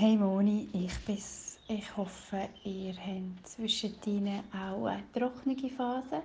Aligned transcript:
Hey 0.00 0.16
Moni, 0.16 0.68
ich 0.74 0.96
bin's. 1.04 1.58
Ich 1.66 1.96
hoffe, 1.96 2.48
ihr 2.62 2.94
habt 2.94 3.48
zwischendrin 3.48 4.44
auch 4.52 4.86
eine 4.86 5.02
trockene 5.12 5.56
Phase. 5.70 6.22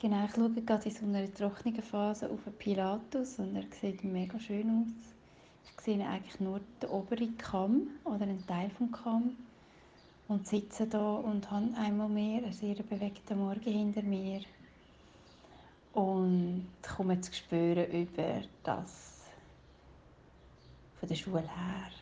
Genau, 0.00 0.24
ich 0.24 0.30
schaue 0.36 0.50
gerade 0.62 0.88
in 0.88 0.94
so 0.94 1.04
einer 1.04 1.34
trockenen 1.34 1.82
Phase 1.82 2.30
auf 2.30 2.46
einen 2.46 2.54
Pilatus 2.58 3.40
und 3.40 3.56
er 3.56 3.64
sieht 3.72 4.04
mega 4.04 4.38
schön 4.38 4.70
aus. 4.70 5.14
Ich 5.64 5.84
sehe 5.84 6.06
eigentlich 6.06 6.38
nur 6.38 6.60
den 6.80 6.90
oberen 6.90 7.36
Kamm 7.38 7.88
oder 8.04 8.22
einen 8.22 8.46
Teil 8.46 8.70
vom 8.70 8.92
Kamm 8.92 9.36
und 10.28 10.46
sitze 10.46 10.86
da 10.86 11.14
und 11.14 11.50
habe 11.50 11.74
einmal 11.76 12.08
mehr 12.08 12.44
einen 12.44 12.52
sehr 12.52 12.76
bewegten 12.76 13.36
Morgen 13.40 13.72
hinter 13.72 14.02
mir 14.02 14.42
und 15.92 16.68
komme 16.82 17.20
zu 17.20 17.32
spüren 17.32 17.90
über 17.90 18.42
das 18.62 19.24
von 21.00 21.08
der 21.08 21.16
Schule 21.16 21.40
her 21.40 21.99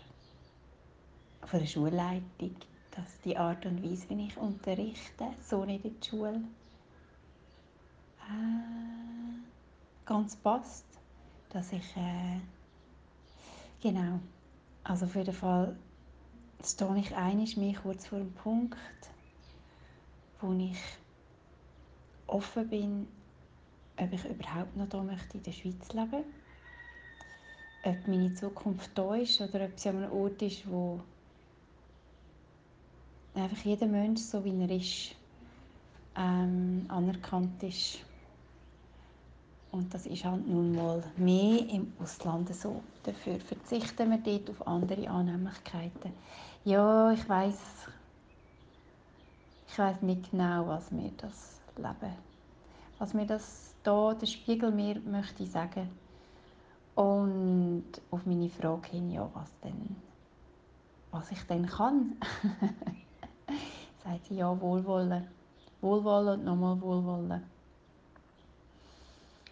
von 1.47 1.61
der 1.61 1.67
Schulleitung, 1.67 2.57
dass 2.91 3.21
die 3.25 3.37
Art 3.37 3.65
und 3.67 3.83
Weise, 3.83 4.09
wie 4.11 4.27
ich 4.27 4.37
unterrichte, 4.37 5.27
so 5.43 5.65
nicht 5.65 5.85
in 5.85 5.99
die 6.01 6.09
Schule 6.09 6.41
äh, 8.29 10.05
ganz 10.05 10.37
passt, 10.37 10.85
dass 11.51 11.73
ich 11.73 11.97
äh, 11.97 12.41
genau, 13.83 14.21
also 14.85 15.07
auf 15.07 15.15
jeden 15.15 15.35
Fall 15.35 15.77
stehe 16.65 16.99
ich 16.99 17.15
einiges 17.15 17.57
mehr 17.57 17.75
kurz 17.75 18.07
vor 18.07 18.19
dem 18.19 18.33
Punkt, 18.33 18.79
wo 20.41 20.53
ich 20.53 20.79
offen 22.27 22.69
bin, 22.69 23.09
ob 23.97 24.13
ich 24.13 24.25
überhaupt 24.25 24.77
noch 24.77 24.89
hier 24.91 25.03
möchte 25.03 25.39
in 25.39 25.43
der 25.43 25.53
Schweiz 25.53 25.93
leben. 25.93 26.25
Ob 27.85 28.09
meine 28.09 28.35
Zukunft 28.35 28.91
da 28.97 29.15
ist 29.15 29.41
oder 29.41 29.65
ob 29.65 29.79
sie 29.79 29.89
an 29.89 30.03
einem 30.03 30.13
Ort 30.13 30.43
ist, 30.43 30.69
wo 30.69 31.01
einfach 33.39 33.65
jeder 33.65 33.87
Mensch, 33.87 34.21
so 34.21 34.45
wie 34.45 34.61
er 34.61 34.71
ist, 34.71 35.15
ähm, 36.17 36.85
anerkannt 36.89 37.63
ist. 37.63 37.99
Und 39.71 39.93
das 39.93 40.07
ist 40.07 40.25
halt 40.25 40.49
nun 40.49 40.75
mal 40.75 41.03
mehr 41.17 41.69
im 41.69 41.93
Ausland 42.03 42.53
so. 42.55 42.83
Dafür 43.05 43.39
verzichten 43.39 44.11
wir 44.11 44.19
dort 44.19 44.51
auf 44.51 44.67
andere 44.67 45.09
Annehmlichkeiten. 45.09 46.13
Ja, 46.65 47.13
ich 47.13 47.29
weiß, 47.29 47.59
ich 49.69 49.79
weiß 49.79 50.03
nicht 50.03 50.31
genau, 50.31 50.67
was 50.67 50.91
mir 50.91 51.13
das 51.19 51.61
Leben, 51.77 52.15
was 52.99 53.15
mir 53.15 53.27
das 53.27 53.75
da 53.83 54.15
der 54.15 54.27
Spiegel 54.27 54.71
mir 54.71 55.01
möchte 55.01 55.47
sagen. 55.47 55.89
Und 56.95 57.85
auf 58.11 58.27
meine 58.27 58.49
Frage 58.49 58.89
hin, 58.89 59.11
ja, 59.13 59.31
was 59.35 59.51
denn, 59.61 59.97
was 61.13 61.31
ich 61.31 61.43
denn 61.43 61.67
kann. 61.67 62.17
sie, 64.29 64.37
ja, 64.37 64.61
Wohlwollen. 64.61 65.27
Wohlwollen 65.81 66.41
und 66.41 66.45
nochmal 66.45 66.81
Wohlwollen. 66.81 67.43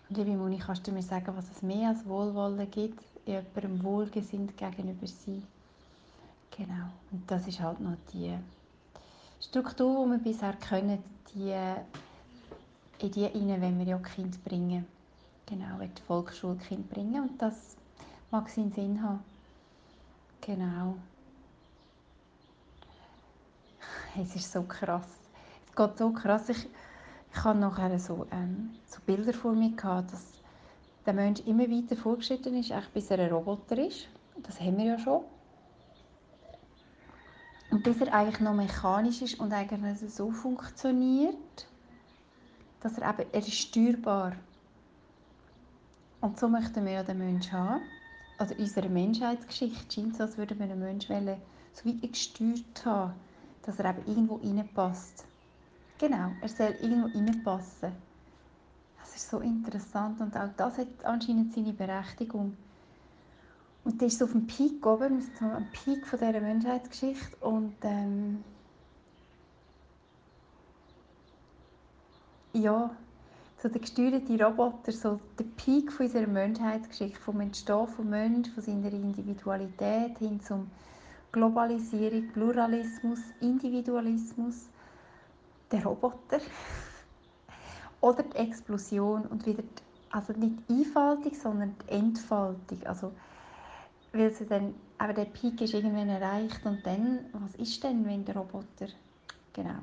Und 0.08 0.16
liebe 0.16 0.36
Moni, 0.36 0.58
kannst 0.58 0.86
du 0.86 0.92
mir 0.92 1.02
sagen, 1.02 1.32
was 1.36 1.50
es 1.50 1.62
mehr 1.62 1.88
als 1.88 2.06
Wohlwollen 2.06 2.70
gibt, 2.70 3.02
jemandem 3.26 3.82
wohlgesinnt 3.82 4.56
gegenüber 4.56 5.06
sein? 5.06 5.42
Genau. 6.56 6.86
Und 7.10 7.30
das 7.30 7.46
ist 7.46 7.60
halt 7.60 7.80
noch 7.80 7.96
die 8.12 8.36
Struktur, 9.40 10.04
die 10.04 10.10
wir 10.12 10.18
bisher 10.18 10.54
können, 10.54 11.02
die, 11.34 11.54
in 13.04 13.10
die 13.10 13.24
rein, 13.24 13.60
wenn 13.60 13.78
wir 13.78 13.86
ja 13.86 13.98
Kind 13.98 14.42
bringen. 14.44 14.86
Genau, 15.44 15.78
wenn 15.78 15.94
die 15.94 16.02
Volksschulkind 16.02 16.88
bringen. 16.90 17.28
Und 17.28 17.42
das 17.42 17.76
mag 18.30 18.48
seinen 18.48 18.72
Sinn 18.72 19.02
haben. 19.02 19.20
Genau. 20.40 20.96
Es 24.22 24.34
ist 24.36 24.52
so 24.52 24.62
krass. 24.62 25.08
Es 25.68 25.76
geht 25.76 25.98
so 25.98 26.10
krass. 26.10 26.48
Ich, 26.48 26.68
ich 27.32 27.44
hatte 27.44 27.58
nachher 27.58 27.98
so, 27.98 28.26
ähm, 28.30 28.70
so 28.86 29.00
Bilder 29.04 29.32
vor 29.32 29.52
mir, 29.52 29.70
gehabt, 29.70 30.12
dass 30.12 30.24
der 31.04 31.14
Mensch 31.14 31.40
immer 31.46 31.68
weiter 31.70 31.96
vorgeschritten 31.96 32.56
ist, 32.56 32.70
echt 32.70 32.92
bis 32.92 33.10
er 33.10 33.18
ein 33.18 33.30
Roboter 33.30 33.78
ist. 33.78 34.08
Das 34.42 34.60
haben 34.60 34.76
wir 34.78 34.84
ja 34.84 34.98
schon. 34.98 35.22
Und 37.70 37.82
bis 37.82 38.00
er 38.00 38.12
eigentlich 38.12 38.40
noch 38.40 38.54
mechanisch 38.54 39.22
ist 39.22 39.40
und 39.40 39.52
eigentlich 39.52 39.98
so 40.12 40.30
funktioniert, 40.30 41.66
dass 42.80 42.98
er 42.98 43.10
eben, 43.10 43.28
er 43.32 43.40
ist 43.40 43.52
steuerbar. 43.52 44.32
Und 46.20 46.38
so 46.38 46.48
möchten 46.48 46.84
wir 46.84 46.92
ja 46.92 47.02
den 47.02 47.18
Menschen 47.18 47.52
haben. 47.52 47.82
Also 48.38 48.54
in 48.54 48.60
unserer 48.60 48.88
Menschheitsgeschichte 48.88 49.94
scheint 49.94 50.14
es, 50.14 50.20
als 50.20 50.38
würden 50.38 50.58
wir 50.58 50.66
den 50.66 50.78
Menschen 50.78 51.36
so 51.72 51.88
weit 51.88 52.12
gesteuert 52.12 52.84
haben, 52.84 53.14
dass 53.66 53.78
er 53.78 53.90
eben 53.90 54.06
irgendwo 54.06 54.36
reinpasst. 54.36 55.24
Genau, 55.98 56.30
er 56.40 56.48
soll 56.48 56.74
irgendwo 56.80 57.08
reinpassen. 57.18 57.92
Das 59.00 59.16
ist 59.16 59.30
so 59.30 59.40
interessant 59.40 60.20
und 60.20 60.36
auch 60.36 60.48
das 60.56 60.78
hat 60.78 60.88
anscheinend 61.04 61.54
seine 61.54 61.72
Berechtigung. 61.72 62.56
Und 63.84 64.02
das 64.02 64.12
ist 64.12 64.18
so 64.18 64.24
auf 64.24 64.32
dem 64.32 64.46
Peak 64.46 64.84
oben, 64.84 65.20
so 65.38 65.44
am 65.44 65.66
Peak 65.72 66.06
von 66.06 66.18
dieser 66.18 66.40
Menschheitsgeschichte 66.40 67.36
und 67.40 67.74
ähm, 67.82 68.42
ja, 72.52 72.90
so 73.62 73.68
der 73.68 73.80
gesteuerte 73.80 74.44
Roboter, 74.44 74.92
so 74.92 75.20
der 75.38 75.44
Peak 75.56 75.92
von 75.92 76.06
unserer 76.06 76.26
Menschheitsgeschichte, 76.26 77.20
vom 77.20 77.40
Entstehen 77.40 77.86
vom 77.88 78.10
Menschen, 78.10 78.52
von 78.52 78.62
seiner 78.62 78.92
Individualität 78.92 80.18
hin 80.18 80.40
zum 80.40 80.70
Globalisierung, 81.32 82.28
Pluralismus, 82.28 83.20
Individualismus, 83.40 84.68
der 85.70 85.84
Roboter 85.84 86.40
oder 88.00 88.22
die 88.22 88.36
Explosion 88.36 89.22
und 89.26 89.44
wieder, 89.46 89.62
die, 89.62 89.82
also 90.10 90.32
nicht 90.32 90.68
die 90.68 90.74
Einfaltung, 90.74 91.34
sondern 91.34 91.74
die 91.84 91.92
Entfaltung. 91.92 92.86
Also, 92.86 93.12
weil 94.12 94.32
sie 94.32 94.46
dann, 94.46 94.74
aber 94.98 95.12
der 95.12 95.26
Peak 95.26 95.60
ist 95.60 95.74
irgendwann 95.74 96.08
erreicht 96.08 96.64
und 96.64 96.86
dann, 96.86 97.26
was 97.32 97.54
ist 97.56 97.82
denn, 97.84 98.04
wenn 98.06 98.24
der 98.24 98.36
Roboter, 98.36 98.88
genau, 99.52 99.82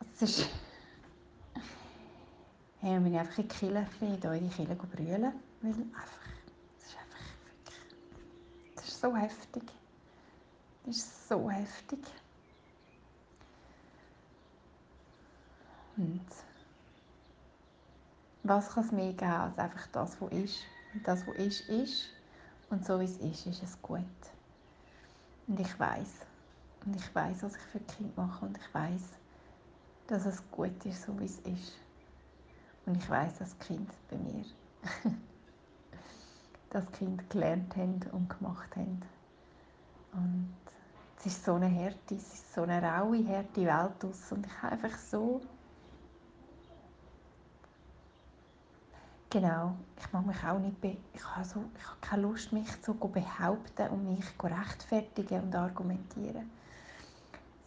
also 0.00 0.12
das 0.20 0.22
ist, 0.22 0.48
hey, 2.80 2.98
bin 2.98 3.12
ich 3.12 3.18
einfach 3.18 3.38
in 3.38 3.48
die 3.48 3.54
Kirche, 3.54 3.86
in 4.00 4.26
eure 4.26 4.48
Kirche 4.48 4.74
brüllen, 4.74 5.32
weil 5.60 5.70
einfach, 5.70 6.08
das 6.78 6.88
ist 6.88 6.96
einfach 6.96 7.18
das 8.76 8.88
ist 8.88 9.00
so 9.00 9.16
heftig. 9.16 9.77
Das 10.88 10.96
ist 10.96 11.28
so 11.28 11.50
heftig. 11.50 11.98
Und 15.98 16.24
was 18.42 18.70
kann 18.70 18.84
es 18.84 18.92
mehr 18.92 19.12
geben 19.12 19.30
als 19.30 19.58
einfach 19.58 19.86
das, 19.88 20.18
was 20.18 20.32
ist? 20.32 20.60
Und 20.94 21.06
das, 21.06 21.26
was 21.26 21.36
ist, 21.36 21.68
ist. 21.68 22.08
Und 22.70 22.86
so 22.86 22.98
wie 23.00 23.04
es 23.04 23.18
ist, 23.18 23.44
ist 23.44 23.62
es 23.62 23.82
gut. 23.82 24.00
Und 25.46 25.60
ich 25.60 25.78
weiß. 25.78 26.08
Und 26.86 26.96
ich 26.96 27.14
weiß, 27.14 27.42
was 27.42 27.54
ich 27.54 27.62
für 27.64 27.80
Kind 27.80 28.16
mache. 28.16 28.46
Und 28.46 28.56
ich 28.56 28.74
weiß, 28.74 29.02
dass 30.06 30.24
es 30.24 30.42
gut 30.50 30.86
ist, 30.86 31.02
so 31.02 31.20
wie 31.20 31.26
es 31.26 31.38
ist. 31.40 31.76
Und 32.86 32.96
ich 32.96 33.10
weiß, 33.10 33.36
dass 33.40 33.58
Kind 33.58 33.90
bei 34.08 34.16
mir 34.16 34.42
das 36.70 36.90
Kind 36.92 37.28
gelernt 37.28 37.76
haben 37.76 38.00
und 38.10 38.30
gemacht 38.30 38.74
haben. 38.74 39.02
Und 40.12 40.67
es 41.18 41.26
ist 41.26 41.44
so 41.44 41.54
eine 41.54 41.66
Härte, 41.66 42.14
es 42.14 42.34
ist 42.34 42.54
so 42.54 42.62
eine 42.62 42.80
raue, 42.80 43.26
harte 43.26 43.62
Welt 43.62 44.04
aus. 44.04 44.32
Und 44.32 44.46
ich 44.46 44.62
habe 44.62 44.72
einfach 44.72 44.96
so... 44.98 45.40
Genau, 49.30 49.74
ich 49.98 50.12
mag 50.12 50.26
mich 50.26 50.44
auch 50.44 50.58
nicht... 50.58 50.76
Ich 51.12 51.24
habe, 51.24 51.44
so, 51.44 51.64
ich 51.76 51.84
habe 51.84 51.98
keine 52.00 52.22
Lust, 52.22 52.52
mich 52.52 52.82
zu 52.82 52.94
behaupten 52.94 53.88
und 53.88 54.14
mich 54.14 54.24
rechtfertigen 54.42 55.42
und 55.42 55.54
argumentieren. 55.54 56.50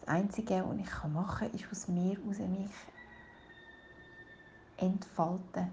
Das 0.00 0.08
Einzige, 0.08 0.64
was 0.66 0.76
ich 0.78 1.12
machen 1.12 1.50
kann, 1.50 1.50
ist 1.52 1.70
aus 1.70 1.88
mir 1.88 2.16
heraus 2.16 2.38
mich 2.38 2.70
entfalten. 4.78 5.70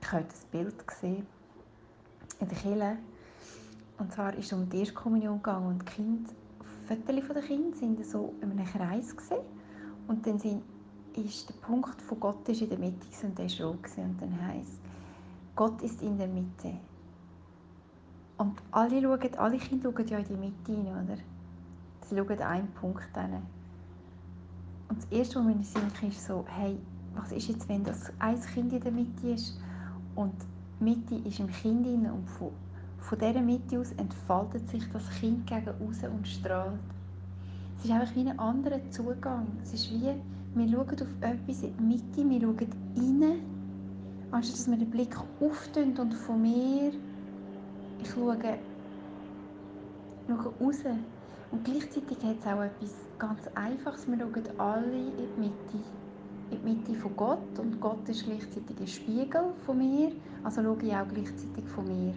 Ich 0.00 0.12
habe 0.12 0.24
das 0.24 0.44
Bild 0.44 0.86
gesehen 0.86 1.26
in 2.38 2.48
der 2.48 2.58
Kirche. 2.58 2.96
Und 3.98 4.12
zwar 4.12 4.34
ist 4.34 4.46
es 4.46 4.52
um 4.52 4.68
die 4.68 4.80
Erstkommunion 4.80 5.38
gegangen 5.38 5.66
und 5.66 5.82
die 5.82 5.86
Kinder 5.86 6.30
Fotos 6.86 7.24
von 7.24 7.34
den 7.34 7.44
Kindern 7.44 7.74
sind 7.74 8.06
so 8.06 8.34
in 8.40 8.50
einem 8.52 8.64
Kreis 8.64 9.16
gewesen. 9.16 9.42
und 10.06 10.24
dann 10.24 10.38
sind, 10.38 10.62
ist 11.14 11.48
der 11.48 11.54
Punkt 11.54 12.00
von 12.00 12.20
Gott 12.20 12.48
ist 12.48 12.62
in 12.62 12.68
der 12.68 12.78
Mitte 12.78 13.06
und 13.24 13.36
der 13.36 13.46
ist 13.46 13.60
rot 13.60 13.78
und 13.96 14.22
dann 14.22 14.46
heisst 14.46 14.78
Gott 15.56 15.82
ist 15.82 16.02
in 16.02 16.18
der 16.18 16.28
Mitte. 16.28 16.74
Und 18.36 18.60
alle, 18.70 19.00
schauen, 19.00 19.34
alle 19.38 19.56
Kinder 19.56 19.90
schauen 19.90 20.06
ja 20.06 20.18
in 20.18 20.26
die 20.26 20.36
Mitte 20.36 20.72
hinein, 20.72 21.04
oder? 21.06 21.16
Sie 22.06 22.16
schauen 22.16 22.38
einen 22.42 22.68
Punkt 22.72 23.16
hin. 23.16 23.42
Und 24.88 24.98
das 24.98 25.10
Erste, 25.10 25.38
was 25.38 25.46
mir 25.46 25.90
kam, 25.98 26.08
ist 26.10 26.24
so, 26.24 26.44
hey, 26.46 26.78
was 27.14 27.32
ist 27.32 27.48
jetzt, 27.48 27.68
wenn 27.68 27.82
das 27.82 28.12
ein 28.18 28.40
Kind 28.40 28.72
in 28.74 28.80
der 28.80 28.92
Mitte 28.92 29.30
ist 29.30 29.58
und 30.14 30.34
die 30.78 30.84
Mitte 30.84 31.14
ist 31.26 31.40
im 31.40 31.48
Kind 31.48 31.86
und 31.86 32.28
von 32.28 32.52
von 32.98 33.18
dieser 33.18 33.40
Mitte 33.40 33.78
aus 33.78 33.92
entfaltet 33.92 34.68
sich 34.68 34.82
das 34.92 35.08
Kind 35.20 35.46
gegen 35.46 35.68
außen 35.68 36.10
und 36.10 36.26
strahlt. 36.26 36.78
Es 37.78 37.84
ist 37.84 37.90
einfach 37.90 38.14
wie 38.14 38.28
ein 38.28 38.38
anderer 38.38 38.80
Zugang. 38.90 39.46
Es 39.62 39.72
ist 39.74 39.90
wie, 39.90 40.14
wir 40.54 40.68
schauen 40.68 40.90
auf 40.90 41.08
etwas 41.20 41.62
in 41.62 41.76
die 41.76 41.82
Mitte, 41.82 42.30
wir 42.30 42.40
schauen 42.40 42.68
rein, 42.96 43.40
anstatt 44.30 44.58
dass 44.58 44.68
wir 44.68 44.76
den 44.76 44.90
Blick 44.90 45.16
auftun 45.40 45.96
und 45.96 46.14
von 46.14 46.42
mir, 46.42 46.92
ich 48.02 48.10
schaue, 48.10 48.36
schaue 50.26 50.52
raus. 50.60 50.80
Und 51.52 51.64
gleichzeitig 51.64 52.18
hat 52.24 52.38
es 52.40 52.46
auch 52.46 52.62
etwas 52.62 52.94
ganz 53.18 53.40
Einfaches. 53.54 54.08
Wir 54.08 54.18
schauen 54.18 54.58
alle 54.58 54.96
in 54.96 55.12
die 55.16 55.40
Mitte 55.40 55.84
in 56.50 56.58
die 56.58 56.74
Mitte 56.74 56.94
von 57.00 57.16
Gott 57.16 57.58
und 57.58 57.80
Gott 57.80 58.08
ist 58.08 58.24
gleichzeitig 58.24 58.78
ein 58.78 58.86
Spiegel 58.86 59.52
von 59.64 59.78
mir, 59.78 60.12
also 60.44 60.62
schaue 60.62 60.82
ich 60.82 60.94
auch 60.94 61.08
gleichzeitig 61.08 61.64
von 61.74 61.84
mir. 61.86 62.14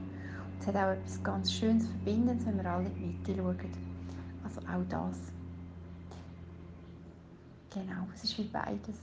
Es 0.59 0.67
hat 0.67 0.75
auch 0.75 0.91
etwas 0.91 1.23
ganz 1.23 1.51
Schönes, 1.51 1.87
Verbindendes, 1.87 2.45
wenn 2.45 2.57
wir 2.57 2.69
alle 2.69 2.87
in 2.87 2.95
die 2.95 3.31
Mitte 3.31 3.35
schauen. 3.35 3.57
Also 4.43 4.61
auch 4.61 4.85
das. 4.89 5.17
Genau, 7.73 8.07
es 8.13 8.23
ist 8.23 8.37
wie 8.37 8.43
beides. 8.43 8.99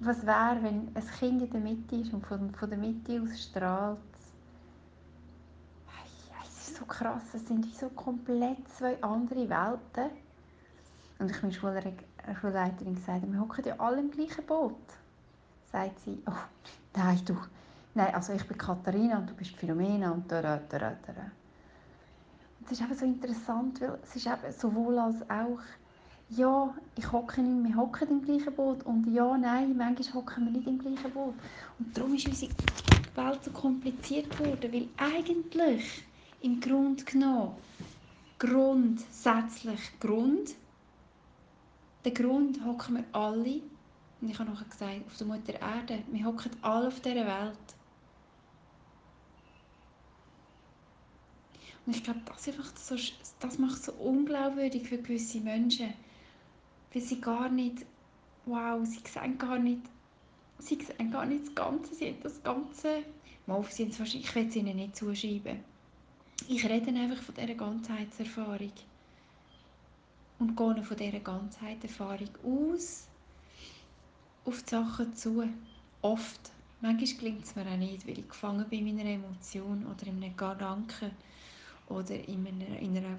Was 0.00 0.24
wäre, 0.26 0.62
wenn 0.62 0.88
ein 0.94 1.06
Kind 1.18 1.42
in 1.42 1.50
der 1.50 1.60
Mitte 1.60 1.96
ist 1.96 2.12
und 2.12 2.26
von, 2.26 2.52
von 2.54 2.68
der 2.68 2.78
Mitte 2.78 3.22
aus 3.22 3.42
strahlt? 3.42 3.98
Es 6.42 6.68
ist 6.68 6.76
so 6.76 6.84
krass, 6.84 7.22
es 7.34 7.46
sind 7.46 7.64
wie 7.64 7.74
so 7.74 7.88
komplett 7.90 8.68
zwei 8.76 9.00
andere 9.02 9.48
Welten. 9.48 10.10
Und 11.18 11.30
ich 11.30 11.40
bin 11.40 11.52
Schullerin 11.52 11.94
Schulleiterin 12.40 12.94
gesagt, 12.94 13.30
wir 13.30 13.40
hocken 13.40 13.64
ja 13.64 13.74
alle 13.78 14.00
im 14.00 14.10
gleichen 14.10 14.44
Boot. 14.46 14.76
Sagt 15.70 15.98
sie, 16.00 16.22
oh, 16.26 16.32
nein, 16.96 17.20
du, 17.24 17.36
nein, 17.94 18.14
also 18.14 18.32
ich 18.32 18.46
bin 18.46 18.58
Katharina 18.58 19.18
und 19.18 19.30
du 19.30 19.34
bist 19.34 19.56
Philomena 19.56 20.10
und 20.10 20.30
da, 20.30 20.42
da, 20.42 20.58
da, 20.58 20.78
da. 20.78 21.30
Und 22.60 22.70
das 22.70 22.72
ist 22.72 22.82
eben 22.82 22.94
so 22.94 23.04
interessant, 23.04 23.80
weil 23.80 23.98
es 24.02 24.16
ist 24.16 24.26
eben 24.26 24.52
sowohl 24.52 24.98
als 24.98 25.22
auch, 25.30 25.60
ja, 26.28 26.74
ich 26.96 27.12
hocke 27.12 27.42
nicht, 27.42 27.68
wir 27.68 27.76
hocken 27.76 28.08
im 28.08 28.22
gleichen 28.22 28.54
Boot 28.54 28.82
und 28.84 29.12
ja, 29.12 29.36
nein, 29.36 29.76
manchmal 29.76 30.14
hocken 30.14 30.46
wir 30.46 30.52
nicht 30.52 30.66
im 30.66 30.78
gleichen 30.78 31.12
Boot. 31.12 31.34
Und 31.78 31.96
darum 31.96 32.14
ist 32.14 32.26
unsere 32.26 32.52
Welt 33.14 33.44
so 33.44 33.50
kompliziert 33.50 34.30
geworden, 34.30 34.72
weil 34.72 34.88
eigentlich 34.96 36.04
im 36.40 36.60
Grunde 36.60 37.04
genommen 37.04 37.56
grundsätzlich 38.38 40.00
Grund 40.00 40.54
der 42.04 42.12
Grund 42.12 42.62
hocken 42.64 42.96
wir 42.96 43.04
alle, 43.12 43.62
und 44.20 44.28
ich 44.28 44.38
habe 44.38 44.50
nachher 44.50 44.68
gesagt, 44.68 45.06
auf 45.06 45.16
der 45.16 45.26
Mutter 45.26 45.54
Erde, 45.54 46.02
wir 46.10 46.24
hocken 46.24 46.50
alle 46.60 46.88
auf 46.88 47.00
dieser 47.00 47.26
Welt. 47.26 47.73
Und 51.86 51.96
ich 51.96 52.02
glaube, 52.02 52.20
das, 52.26 52.44
so, 52.88 52.96
das 53.40 53.58
macht 53.58 53.74
es 53.74 53.86
so 53.86 53.92
unglaubwürdig 53.92 54.88
für 54.88 54.98
gewisse 54.98 55.40
Menschen, 55.40 55.92
weil 56.92 57.02
sie 57.02 57.20
gar 57.20 57.48
nicht, 57.48 57.84
wow, 58.46 58.80
sie 58.84 59.00
sehen 59.06 59.36
gar 59.36 59.58
nicht, 59.58 59.82
sie 60.58 60.78
sehen 60.82 61.10
gar 61.10 61.26
nicht 61.26 61.46
das 61.46 61.54
Ganze, 61.54 61.94
sie 61.94 62.08
haben 62.08 62.22
das 62.22 62.42
Ganze, 62.42 63.02
mal, 63.46 63.62
sie 63.68 63.84
ich 63.84 64.34
will 64.34 64.48
es 64.48 64.56
ihnen 64.56 64.76
nicht 64.76 64.96
zuschreiben. 64.96 65.60
Ich 66.48 66.64
rede 66.64 66.90
einfach 66.90 67.22
von 67.22 67.34
dieser 67.34 67.54
Ganzheitserfahrung 67.54 68.72
und 70.38 70.56
gehe 70.56 70.82
von 70.82 70.96
dieser 70.96 71.20
Ganzheitserfahrung 71.20 72.30
aus 72.44 73.08
auf 74.44 74.62
die 74.62 74.70
Sachen 74.70 75.14
zu. 75.14 75.48
Oft. 76.02 76.50
Manchmal 76.80 77.18
gelingt 77.18 77.44
es 77.44 77.56
mir 77.56 77.66
auch 77.66 77.76
nicht, 77.76 78.06
weil 78.06 78.18
ich 78.18 78.28
gefangen 78.28 78.68
bin 78.68 78.86
in 78.86 79.00
einer 79.00 79.10
Emotion 79.10 79.86
oder 79.86 80.06
in 80.06 80.22
einem 80.22 80.36
Gedanken 80.36 81.12
oder 81.88 82.14
in 82.28 82.46
einer, 82.46 82.78
in 82.78 82.96
einer 82.96 83.18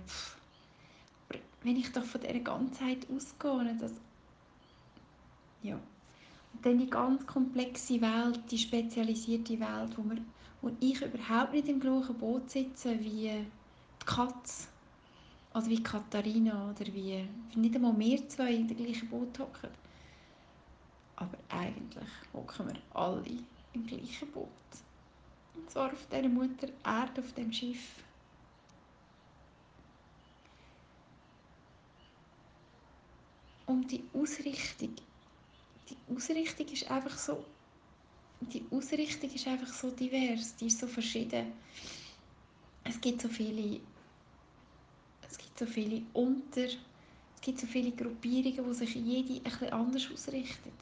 aber 1.29 1.39
wenn 1.63 1.77
ich 1.77 1.91
doch 1.91 2.03
von 2.03 2.21
dieser 2.21 2.39
Ganzheit 2.39 3.07
ausgehe, 3.13 3.75
dass 3.79 3.93
ja, 5.63 5.75
und 5.75 6.65
dann 6.65 6.77
die 6.77 6.89
ganz 6.89 7.25
komplexe 7.25 7.99
Welt, 8.01 8.39
die 8.51 8.57
spezialisierte 8.57 9.59
Welt, 9.59 9.97
wo, 9.97 10.03
wir, 10.03 10.21
wo 10.61 10.71
ich 10.79 11.01
überhaupt 11.01 11.53
nicht 11.53 11.67
im 11.67 11.79
gleichen 11.79 12.17
Boot 12.17 12.49
sitze 12.49 12.99
wie 12.99 13.45
die 14.01 14.05
Katze 14.05 14.67
also 15.55 15.69
wie 15.69 15.81
Katharina 15.81 16.69
oder 16.69 16.85
wie 16.93 17.25
nicht 17.55 17.75
einmal 17.75 17.97
wir 17.97 18.27
zwei 18.27 18.53
in 18.53 18.67
der 18.67 18.75
gleichen 18.75 19.07
Boot 19.07 19.39
hocken. 19.39 19.69
Aber 21.15 21.37
eigentlich 21.47 22.09
hocken 22.33 22.67
wir 22.67 22.81
alle 22.93 23.23
im 23.71 23.87
gleichen 23.87 24.29
Boot. 24.33 24.49
Und 25.55 25.71
zwar 25.71 25.93
auf 25.93 26.07
dieser 26.11 26.27
Mutter 26.27 26.67
Erde, 26.83 27.21
auf 27.21 27.31
dem 27.35 27.53
Schiff. 27.53 28.03
Und 33.67 33.91
die 33.91 34.03
Ausrichtung, 34.13 34.95
die 35.89 36.15
Ausrichtung 36.15 36.67
ist 36.67 36.89
einfach 36.89 37.17
so, 37.17 37.43
die 38.41 38.63
Ausrichtung 38.71 39.31
ist 39.31 39.47
einfach 39.47 39.73
so 39.73 39.89
divers, 39.89 40.55
die 40.55 40.67
ist 40.67 40.79
so 40.79 40.87
verschieden. 40.87 41.53
Es 42.83 43.01
gibt 43.01 43.21
so 43.21 43.29
viele 43.29 43.79
so 45.57 45.65
viele 45.65 46.01
Unter, 46.13 46.65
es 46.65 47.41
gibt 47.41 47.59
so 47.59 47.67
viele 47.67 47.91
Gruppierungen, 47.91 48.65
wo 48.65 48.73
sich 48.73 48.95
jede 48.95 49.37
etwas 49.37 49.71
anders 49.71 50.09
ausrichtet. 50.11 50.73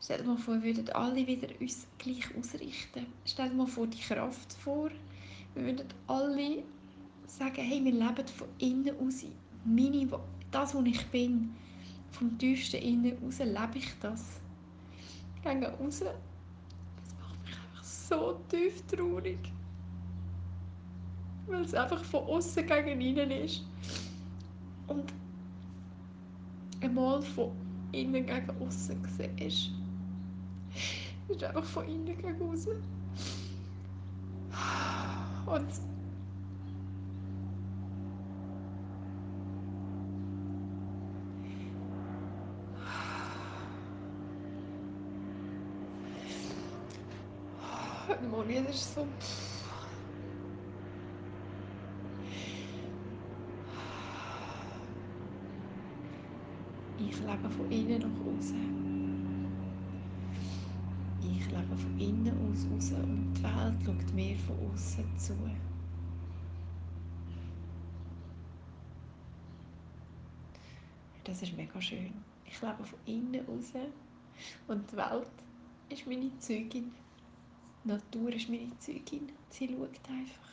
Stell 0.00 0.18
dir 0.18 0.24
mal 0.24 0.38
vor, 0.38 0.54
wir 0.62 0.76
würden 0.76 0.88
alle 0.90 1.26
wieder 1.26 1.48
uns 1.60 1.86
gleich 1.98 2.24
ausrichten. 2.36 3.06
Stell 3.26 3.50
dir 3.50 3.56
mal 3.56 3.66
vor 3.66 3.86
die 3.86 3.98
Kraft 3.98 4.52
vor. 4.54 4.90
Wir 5.54 5.64
würden 5.64 5.86
alle 6.06 6.62
sagen, 7.26 7.62
hey, 7.62 7.84
wir 7.84 7.92
leben 7.92 8.28
von 8.28 8.48
innen 8.58 8.96
aus. 9.00 9.24
Meine, 9.64 10.08
das, 10.50 10.74
wo 10.74 10.80
ich 10.82 11.04
bin, 11.08 11.54
vom 12.10 12.36
tiefsten 12.38 12.78
Innen 12.82 13.16
aus 13.26 13.38
lebe 13.38 13.76
ich 13.76 13.92
das. 14.00 14.40
Ich 15.36 15.42
gehe 15.42 15.68
raus. 15.68 16.00
Das 16.00 17.14
macht 17.20 17.44
mich 17.44 17.54
einfach 17.54 17.84
so 17.84 18.40
tief 18.48 18.82
traurig 18.86 19.38
weil 21.48 21.62
es 21.62 21.74
einfach 21.74 22.04
von 22.04 22.24
außen 22.24 22.66
gegen 22.66 23.00
innen 23.00 23.30
ist. 23.30 23.64
Und 24.86 25.12
einmal 26.80 27.22
von 27.22 27.50
innen 27.92 28.26
gegen 28.26 28.50
außen 28.60 29.02
gesehen 29.02 29.38
ist. 29.38 29.70
Es 31.28 31.36
ist 31.36 31.44
einfach 31.44 31.64
von 31.64 31.84
innen 31.86 32.16
gegen 32.16 32.42
außen. 32.42 32.72
Und 35.46 35.68
Das 48.68 48.76
ist 48.76 48.94
so. 48.96 49.06
Ich 56.98 57.18
lebe 57.18 57.48
von 57.48 57.70
innen 57.72 58.02
nach 58.02 58.26
außen. 58.26 59.48
Ich 61.22 61.46
lebe 61.46 61.76
von 61.78 61.98
innen 61.98 62.52
aus 62.52 62.66
raus 62.70 62.92
und 62.92 63.32
die 63.38 63.42
Welt 63.42 63.74
schaut 63.86 64.14
mir 64.14 64.36
von 64.36 64.70
außen 64.70 65.18
zu. 65.18 65.34
Das 71.24 71.40
ist 71.40 71.56
mega 71.56 71.80
schön. 71.80 72.12
Ich 72.44 72.60
lebe 72.60 72.84
von 72.84 72.98
innen 73.06 73.46
raus 73.46 73.72
und 74.66 74.92
die 74.92 74.96
Welt 74.98 75.30
ist 75.88 76.06
meine 76.06 76.38
Zeugin. 76.38 76.92
Die 77.88 77.94
Natur 77.94 78.30
ist 78.34 78.50
meine 78.50 78.78
Zeugin. 78.80 79.32
Sie 79.48 79.66
schaut 79.66 80.10
einfach. 80.10 80.50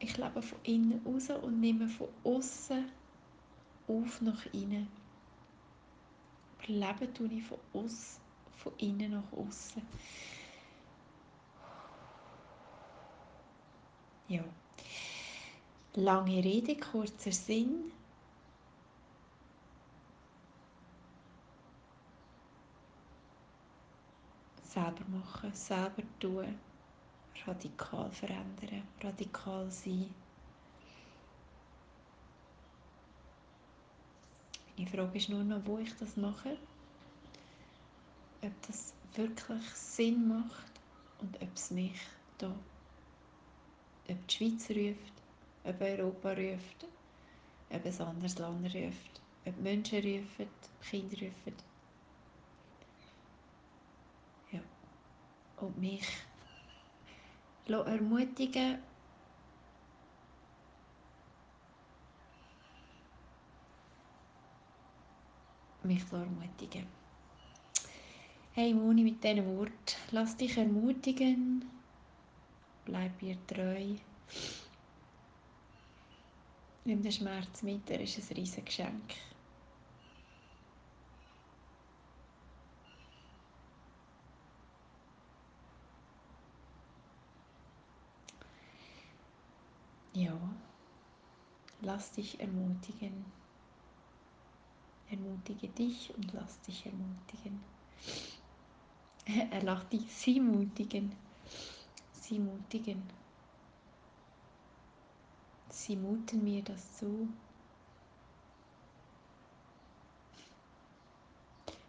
Ich 0.00 0.18
lebe 0.18 0.42
von 0.42 0.58
innen 0.64 1.00
raus 1.06 1.30
und 1.30 1.60
nehme 1.60 1.88
von 1.88 2.08
außen 2.24 2.84
auf 3.88 4.20
nach 4.20 4.44
innen. 4.52 4.86
Leben 6.66 7.14
tue 7.14 7.32
ich 7.32 7.42
von, 7.42 7.56
aus, 7.72 8.20
von 8.54 8.72
innen 8.76 9.12
nach 9.12 9.32
außen. 9.32 9.80
Ja. 14.28 14.44
Lange 15.94 16.44
Rede, 16.44 16.76
kurzer 16.76 17.32
Sinn. 17.32 17.92
Selber 24.72 25.04
machen, 25.08 25.52
selber 25.54 26.02
tun, 26.18 26.58
radikal 27.46 28.10
verändern, 28.10 28.82
radikal 29.02 29.70
sein. 29.70 30.14
Die 34.78 34.86
Frage 34.86 35.18
ist 35.18 35.28
nur 35.28 35.44
noch, 35.44 35.64
wo 35.66 35.78
ich 35.78 35.94
das 35.98 36.16
mache, 36.16 36.56
ob 38.42 38.66
das 38.66 38.94
wirklich 39.14 39.64
Sinn 39.74 40.28
macht 40.28 40.72
und 41.20 41.40
ob 41.42 41.54
es 41.54 41.70
mich 41.70 42.00
da 42.38 42.54
ob 44.08 44.26
die 44.26 44.34
Schweiz 44.34 44.70
ruft, 44.70 45.12
ob 45.64 45.80
Europa 45.80 46.32
ruft, 46.32 46.86
ob 47.70 47.84
ein 47.84 48.00
anderes 48.00 48.38
Land 48.38 48.74
ruft, 48.74 49.20
ob 49.46 49.56
Menschen 49.60 49.98
rufen, 49.98 50.48
Kinder 50.88 51.16
rufen. 51.16 51.54
Ja. 54.52 54.60
Und 55.62 55.78
mich 55.78 56.08
ermutigen 57.86 58.78
mich 65.84 66.02
ermutigen. 66.12 66.86
Hey 68.54 68.74
Moni, 68.74 69.04
mit 69.04 69.22
diesen 69.22 69.46
Worten, 69.56 69.72
lass 70.10 70.36
dich 70.36 70.56
ermutigen, 70.56 71.64
bleib 72.84 73.22
ihr 73.22 73.36
treu. 73.46 73.94
Nimm 76.84 77.02
den 77.02 77.12
Schmerz 77.12 77.62
mit, 77.62 77.88
er 77.88 78.00
ist 78.00 78.18
ein 78.18 78.36
riesiges 78.36 78.64
Geschenk. 78.64 79.14
Ja, 90.22 90.38
lass 91.80 92.12
dich 92.12 92.38
ermutigen. 92.38 93.24
Ermutige 95.10 95.66
dich 95.66 96.14
und 96.14 96.32
lass 96.32 96.60
dich 96.60 96.86
ermutigen. 96.86 97.60
Er 99.50 99.62
lacht 99.62 99.92
dich, 99.92 100.14
sie 100.14 100.38
mutigen. 100.38 101.12
Sie 102.12 102.38
mutigen. 102.38 103.02
Sie 105.70 105.96
muten 105.96 106.44
mir 106.44 106.62
das 106.62 106.98
zu. 106.98 107.28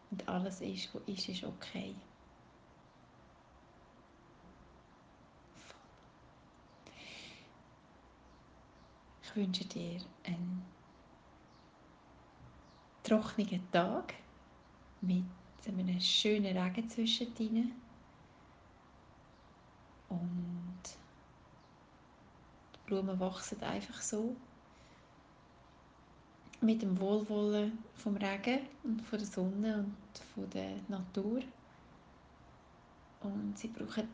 Und 0.10 0.28
alles 0.28 0.60
ist, 0.62 0.90
was 0.96 1.04
ist, 1.06 1.30
ist 1.30 1.44
okay. 1.44 1.94
Ich 9.34 9.38
wünsche 9.38 9.66
dir 9.66 10.00
einen 10.26 10.64
trockenen 13.02 13.72
Tag 13.72 14.14
mit 15.02 15.24
einem 15.66 16.00
schönen 16.00 16.56
Regen 16.56 16.88
zwischendrin. 16.88 17.72
Und 20.10 20.84
die 22.76 22.80
Blumen 22.86 23.20
wachsen 23.20 23.60
einfach 23.64 24.00
so. 24.04 24.36
Mit 26.62 26.84
dem 26.84 27.00
Wohlwollen 27.00 27.80
vom 27.96 28.16
Regen 28.18 28.68
und 28.84 29.02
von 29.02 29.18
der 29.18 29.28
Sonne 29.28 29.78
und 29.80 30.20
von 30.36 30.48
der 30.52 30.76
Natur. 30.88 31.42
Und 33.22 33.58
sie 33.58 33.70
brauchen 33.70 34.10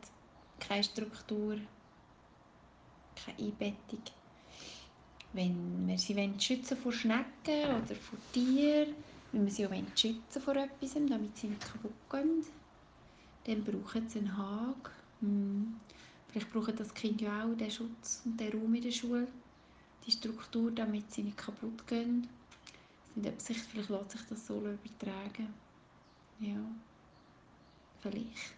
keine 0.58 0.82
Struktur, 0.82 1.58
keine 3.14 3.38
Einbettung. 3.38 4.00
Wenn 5.32 5.86
wir 5.86 5.98
sie 5.98 6.34
schützen 6.38 6.76
vor 6.76 6.92
Schnecken 6.92 7.64
oder 7.64 7.94
vor 7.94 8.18
Tieren, 8.32 8.94
wenn 9.32 9.44
wir 9.44 9.52
sie 9.52 9.66
auch 9.66 9.72
schützen 9.94 10.42
vor 10.42 10.56
etwas, 10.56 10.94
damit 10.94 11.36
sie 11.36 11.48
nicht 11.48 11.60
kaputt 11.60 11.92
gehen, 12.10 12.44
dann 13.44 13.64
brauchen 13.64 14.08
sie 14.08 14.18
einen 14.18 14.36
Hag. 14.36 14.90
Hm. 15.20 15.76
Vielleicht 16.28 16.52
brauchen 16.52 16.76
das 16.76 16.94
Kind 16.94 17.20
ja 17.20 17.44
auch 17.44 17.56
den 17.56 17.70
Schutz 17.70 18.22
und 18.24 18.38
den 18.38 18.52
Raum 18.52 18.74
in 18.74 18.82
der 18.82 18.90
Schule, 18.90 19.26
die 20.06 20.12
Struktur, 20.12 20.70
damit 20.70 21.12
sie 21.12 21.22
nicht 21.22 21.36
kaputt 21.36 21.86
gehen. 21.86 22.28
Vielleicht 23.14 23.74
lässt 23.74 24.10
sich 24.10 24.22
das 24.28 24.46
so 24.46 24.58
übertragen. 24.58 25.52
Ja, 26.38 26.56
vielleicht. 28.00 28.54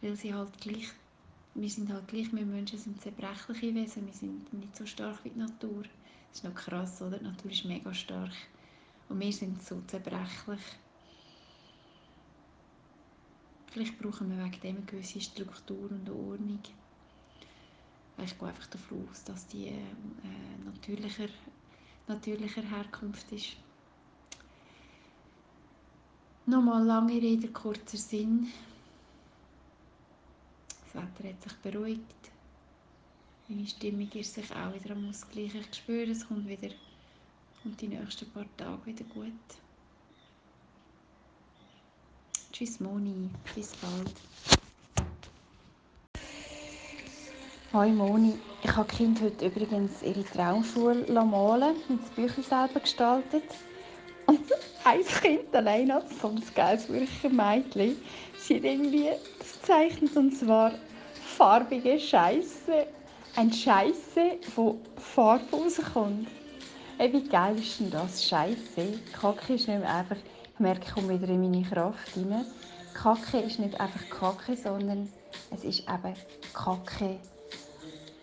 Weil 0.00 0.16
sie 0.16 0.34
halt 0.34 0.60
gleich 0.60 0.88
wir 1.56 1.70
sind 1.70 1.90
halt 1.90 2.08
gleich, 2.08 2.32
wir 2.32 2.44
Menschen 2.44 2.78
sind 2.78 3.00
zerbrechliche 3.00 3.74
Wesen, 3.74 4.06
wir 4.06 4.12
sind 4.12 4.52
nicht 4.52 4.76
so 4.76 4.84
stark 4.84 5.24
wie 5.24 5.30
die 5.30 5.38
Natur. 5.38 5.84
Das 6.28 6.38
ist 6.38 6.44
noch 6.44 6.54
krass, 6.54 7.00
oder? 7.00 7.18
Die 7.18 7.24
Natur 7.24 7.50
ist 7.50 7.64
mega 7.64 7.94
stark. 7.94 8.32
Und 9.08 9.20
wir 9.20 9.32
sind 9.32 9.62
so 9.62 9.80
zerbrechlich. 9.86 10.60
Vielleicht 13.68 13.98
brauchen 13.98 14.30
wir 14.30 14.44
wegen 14.44 14.60
dem 14.60 14.76
eine 14.76 14.84
gewisse 14.84 15.20
Struktur 15.20 15.90
und 15.90 16.08
Ordnung. 16.10 16.60
Ich 18.24 18.38
gehe 18.38 18.48
einfach 18.48 18.66
davon 18.68 19.06
aus, 19.10 19.24
dass 19.24 19.46
die 19.46 19.68
äh, 19.68 19.78
natürlicher, 20.64 21.28
natürlicher 22.08 22.62
Herkunft 22.62 23.30
ist. 23.32 23.56
Nochmal 26.46 26.84
lange 26.84 27.14
Rede, 27.14 27.48
kurzer 27.48 27.98
Sinn. 27.98 28.48
Wetter 30.96 31.28
hat 31.28 31.42
sich 31.42 31.52
beruhigt. 31.62 32.30
Meine 33.48 33.66
Stimmung 33.66 34.10
ist 34.12 34.34
sich 34.34 34.50
auch 34.50 34.74
wieder 34.74 34.94
am 34.94 35.08
Ausgleichen. 35.08 35.60
Ich 35.60 35.76
spüre, 35.76 36.10
es 36.10 36.26
kommt 36.26 36.48
wieder 36.48 36.70
kommt 37.66 37.80
die 37.80 37.88
nächsten 37.88 38.30
paar 38.30 38.46
Tage 38.56 38.86
wieder 38.86 39.04
gut. 39.12 39.32
Tschüss 42.52 42.78
Moni, 42.78 43.28
bis 43.54 43.72
bald. 43.76 44.14
Hoi 47.72 47.90
Moni, 47.90 48.38
ich 48.62 48.76
habe 48.76 48.88
Kind 48.88 49.20
heute 49.20 49.46
übrigens 49.46 50.00
ihre 50.02 50.24
Traumschule 50.24 51.12
malen 51.24 51.74
und 51.88 52.02
das 52.02 52.10
Büchlein 52.10 52.44
selber 52.44 52.80
gestaltet. 52.80 53.44
Und 54.26 54.40
ein 54.84 55.04
Kind 55.04 55.54
allein 55.54 55.92
hat 55.92 56.06
ein 56.22 56.42
geiles 56.54 56.88
Mädchen. 56.88 57.96
Sie 58.38 58.58
irgendwie 58.58 59.10
gezeichnet 59.40 60.16
und 60.16 60.36
zwar 60.36 60.72
farbige 61.36 62.00
Scheiße 62.00 62.86
ein 63.36 63.52
Scheiße, 63.52 64.38
wo 64.54 64.78
Farbe 64.96 65.44
rauskommt. 65.52 66.28
Ey, 66.96 67.12
wie 67.12 67.28
geil 67.28 67.58
ist 67.58 67.78
denn 67.78 67.90
das? 67.90 68.24
Scheiße. 68.24 68.98
Kacke 69.12 69.52
ist 69.52 69.68
nicht 69.68 69.84
einfach, 69.84 70.16
ich 70.16 70.58
merke, 70.58 70.86
ich 70.86 70.94
komme 70.94 71.20
wieder 71.20 71.30
in 71.30 71.42
meine 71.42 71.62
Kraft 71.62 72.16
rein. 72.16 72.46
Kacke 72.94 73.40
ist 73.40 73.58
nicht 73.58 73.78
einfach 73.78 74.08
Kacke, 74.08 74.56
sondern 74.56 75.12
es 75.50 75.62
ist 75.64 75.80
eben 75.80 76.14
Kacke. 76.54 77.18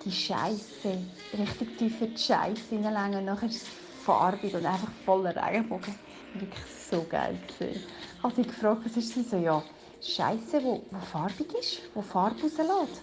Die 0.04 0.12
Scheiße. 0.12 0.98
Richtig 1.38 1.78
tief 1.78 2.02
in 2.02 2.16
die 2.16 2.20
Scheiße 2.20 2.70
hineinlegen 2.70 3.26
nachher 3.26 3.48
ist 3.48 3.62
es 3.62 3.68
farbig 4.04 4.56
und 4.56 4.66
einfach 4.66 4.92
voller 5.06 5.36
Regenbogen. 5.36 5.94
Wirklich 6.34 6.66
so 6.90 7.06
geil 7.08 7.38
gesehen. 7.48 7.80
Ich 8.18 8.24
habe 8.24 8.34
sie 8.34 8.42
gefragt, 8.42 8.82
was 8.84 8.98
ist 8.98 9.14
sie 9.14 9.22
so? 9.22 9.38
Ja, 9.38 9.62
Scheiße, 10.04 10.64
wo, 10.64 10.84
wo 10.92 11.00
farbig 11.00 11.54
ist, 11.54 11.80
wo 11.94 12.02
Farbe 12.02 12.42
rauslässt 12.42 13.02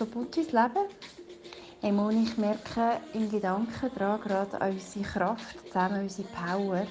so 0.00 0.06
Buttis 0.06 0.50
Leben. 0.52 0.88
Hey 1.82 1.92
Moni, 1.92 2.22
ich 2.22 2.38
merke 2.38 3.02
im 3.12 3.30
Gedanken 3.30 3.90
daran 3.94 4.18
gerade 4.22 4.58
an 4.58 4.72
unsere 4.72 5.04
Kraft, 5.04 5.58
zusammen 5.66 6.00
unsere 6.04 6.26
Power, 6.28 6.86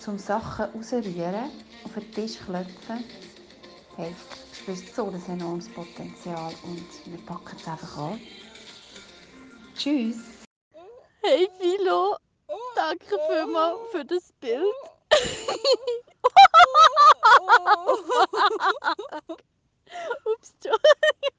zum 0.00 0.18
Sachen 0.18 0.66
rausrühren, 0.66 1.50
auf 1.82 1.94
den 1.94 2.14
Tisch 2.14 2.38
klopfen. 2.38 3.02
Hey, 3.96 4.14
du 4.14 4.56
spürst 4.56 4.94
so 4.94 5.06
ein 5.06 5.20
enormes 5.28 5.68
Potenzial 5.68 6.52
und 6.62 6.86
wir 7.06 7.18
packen 7.26 7.56
es 7.60 7.66
einfach 7.66 7.98
an. 7.98 8.20
Tschüss! 9.76 10.18
Hey 11.22 11.48
Philo, 11.58 12.16
danke 12.76 13.18
für 13.90 14.04
das 14.04 14.32
Bild. 14.40 14.62
Ups, 20.24 20.52
Entschuldigung. 20.54 21.38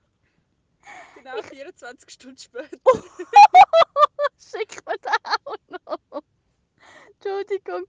Genau 1.16 1.42
24 1.42 2.10
Stunden 2.10 2.38
später. 2.38 2.70
Schick 4.40 4.86
mir 4.86 4.98
das 5.02 5.16
auch 5.46 5.58
noch. 5.86 6.24
Entschuldigung. 7.14 7.86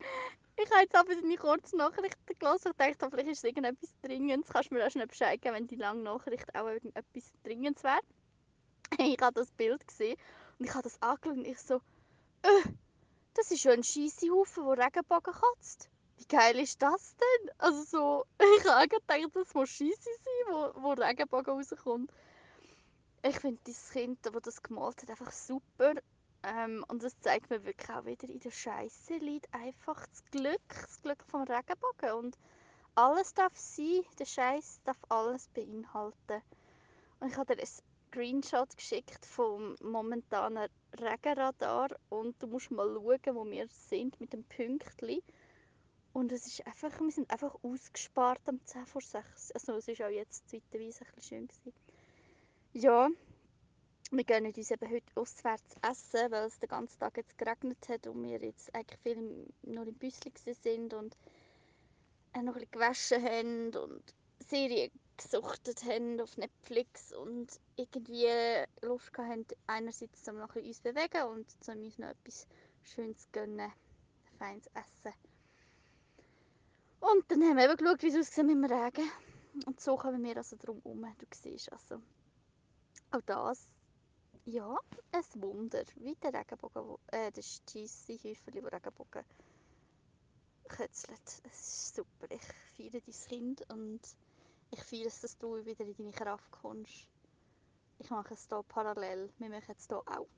Ich 0.56 0.70
habe 0.70 0.82
jetzt 0.82 0.94
aber 0.94 1.14
deine 1.14 1.37
kurze 1.37 1.76
Nachricht 1.76 2.18
gelesen. 2.26 2.72
Ich 2.72 2.76
dachte, 2.76 3.10
vielleicht 3.10 3.30
ist 3.30 3.38
es 3.38 3.44
irgendetwas 3.44 3.90
Dringendes. 4.02 4.50
Kannst 4.50 4.70
du 4.70 4.75
mir 4.75 4.87
auch 4.87 4.90
schnell 4.90 5.06
Bescheid 5.06 5.40
geben, 5.40 5.54
wenn 5.54 5.66
die 5.66 5.76
lange 5.76 6.02
Nachricht 6.02 6.54
auch 6.54 6.66
irgendetwas 6.66 7.32
Dringendes 7.44 7.82
wäre? 7.82 8.00
Ich 8.99 9.20
habe 9.20 9.40
das 9.40 9.50
Bild 9.52 9.87
gesehen 9.87 10.18
und 10.58 10.66
ich 10.66 10.75
habe 10.75 10.82
das 10.82 11.00
angeschaut 11.00 11.37
und 11.38 11.46
ich 11.46 11.58
so, 11.58 11.76
äh, 12.42 12.68
das 13.34 13.50
ist 13.50 13.64
ja 13.64 13.72
ein 13.72 13.84
scheisse 13.84 14.28
Haufen, 14.30 14.66
der 14.66 14.87
Regenbogen 14.87 15.32
kotzt. 15.32 15.88
Wie 16.20 16.26
geil 16.26 16.58
ist 16.58 16.80
das 16.80 17.16
denn? 17.16 17.50
Also 17.58 17.82
so, 17.82 18.24
ich 18.58 18.64
habe 18.68 18.88
gedacht, 18.88 19.34
das 19.34 19.54
muss 19.54 19.70
scheisse 19.70 19.90
sein, 20.02 20.54
wo, 20.54 20.82
wo 20.82 20.92
Regenbogen 20.92 21.54
rauskommt 21.54 22.12
ich 23.22 23.38
finde 23.38 23.60
dieses 23.66 23.90
Kind, 23.90 24.18
das 24.22 24.32
das 24.42 24.62
gemalt 24.62 25.02
hat, 25.02 25.10
einfach 25.10 25.32
super. 25.32 25.94
Ähm, 26.42 26.84
und 26.88 27.02
es 27.02 27.18
zeigt 27.20 27.50
mir 27.50 27.62
wirklich 27.64 27.90
auch 27.90 28.06
wieder, 28.06 28.28
in 28.28 28.40
der 28.40 28.50
Scheiße 28.50 29.16
liegt 29.16 29.52
einfach 29.52 30.06
das 30.06 30.24
Glück, 30.30 30.62
das 30.68 31.02
Glück 31.02 31.22
vom 31.24 31.42
Regenbogen. 31.42 32.12
Und 32.12 32.38
alles 32.94 33.34
darf 33.34 33.54
sein, 33.54 34.02
der 34.18 34.24
Scheiß 34.24 34.80
darf 34.84 34.96
alles 35.10 35.48
beinhalten. 35.48 36.42
Und 37.20 37.28
ich 37.28 37.36
habe 37.36 37.54
dir 37.54 37.62
einen 37.62 37.70
Screenshot 38.10 38.74
geschickt 38.74 39.26
vom 39.26 39.76
momentanen 39.82 40.68
Regenradar 40.98 41.90
und 42.08 42.42
du 42.42 42.46
musst 42.46 42.70
mal 42.70 42.88
schauen, 42.94 43.36
wo 43.36 43.44
wir 43.44 43.68
sind 43.68 44.18
mit 44.18 44.32
dem 44.32 44.44
Pünktli. 44.44 45.22
Und 46.12 46.32
es 46.32 46.46
ist 46.46 46.66
einfach, 46.66 46.98
wir 47.00 47.10
sind 47.12 47.30
einfach 47.30 47.54
ausgespart 47.62 48.40
am 48.48 48.64
10 48.66 48.86
vor 48.86 49.00
6. 49.00 49.52
Also 49.52 49.74
es 49.74 49.86
war 49.86 50.06
auch 50.06 50.10
jetzt 50.10 50.48
zeitweise 50.50 51.04
ein 51.04 51.14
bisschen 51.14 51.22
schön. 51.22 51.46
Gewesen. 51.48 51.72
Ja, 52.72 53.08
wir 54.10 54.24
gehen 54.24 54.46
uns 54.46 54.70
eben 54.70 54.90
heute 54.90 55.06
auswärts 55.14 55.76
essen, 55.88 56.30
weil 56.32 56.46
es 56.46 56.58
den 56.58 56.68
ganzen 56.68 56.98
Tag 56.98 57.16
jetzt 57.16 57.38
geregnet 57.38 57.88
hat 57.88 58.08
und 58.08 58.22
wir 58.24 58.40
jetzt 58.42 58.74
eigentlich 58.74 58.98
viel 59.00 59.18
im- 59.18 59.46
nur 59.62 59.86
im 59.86 59.94
Büsschen 59.94 60.32
sind 60.62 60.94
und 60.94 61.16
auch 62.32 62.42
noch 62.42 62.54
ein 62.56 62.66
bisschen 62.66 62.70
gewaschen 62.72 63.22
haben 63.24 63.76
und 63.76 64.02
Serien 64.48 64.90
gesuchtet 65.16 65.84
haben 65.84 66.20
auf 66.20 66.36
Netflix 66.36 67.12
und 67.12 67.48
irgendwie 67.76 68.26
Lust 68.82 69.16
haben, 69.16 69.46
einerseits 69.68 70.26
um 70.28 70.38
noch 70.38 70.54
ein 70.56 70.62
bisschen 70.64 70.68
uns 70.68 70.80
bewegen 70.80 71.22
und 71.28 71.46
um 71.68 71.84
uns 71.84 71.98
noch 71.98 72.08
etwas 72.08 72.46
Schönes 72.82 73.28
gönnen, 73.30 73.72
feines 74.38 74.66
Essen. 74.68 75.14
Und 77.00 77.30
dann 77.30 77.42
haben 77.42 77.57
wir 77.57 77.64
eben 77.64 77.76
geschaut, 77.76 78.02
wie 78.02 78.09
es 78.09 78.16
aussieht 78.16 78.45
mit 78.45 78.57
dem 78.57 78.64
Regen. 78.64 79.11
Und 79.66 79.80
so 79.80 79.97
kommen 79.97 80.23
wir 80.23 80.37
also 80.37 80.57
drum 80.57 80.80
herum. 80.85 81.07
Du 81.19 81.26
siehst 81.35 81.73
also 81.73 82.00
auch 83.11 83.21
das, 83.23 83.66
ja, 84.45 84.78
ein 85.12 85.42
Wunder. 85.42 85.83
Wie 85.97 86.14
der 86.16 86.35
Regenbogen, 86.35 86.97
äh, 87.09 87.33
das 87.33 87.62
Scheisse-Häufchen, 87.71 88.52
das 88.52 88.73
Regenbogen 88.73 89.25
kützelt. 90.69 91.42
Es 91.45 91.61
ist 91.61 91.97
super. 91.97 92.30
Ich 92.30 92.42
feiere 92.76 93.00
dein 93.00 93.28
Kind 93.28 93.71
und 93.71 94.00
ich 94.71 94.83
feiere 94.83 95.07
es, 95.07 95.21
dass 95.21 95.38
du 95.38 95.64
wieder 95.64 95.85
in 95.85 95.95
deine 95.97 96.12
Kraft 96.12 96.50
kommst. 96.52 97.09
Ich 97.99 98.11
mache 98.11 98.35
es 98.35 98.47
hier 98.49 98.62
parallel. 98.62 99.30
Wir 99.38 99.50
machen 99.50 99.75
es 99.76 99.87
hier 99.87 99.99
auch. 99.99 100.28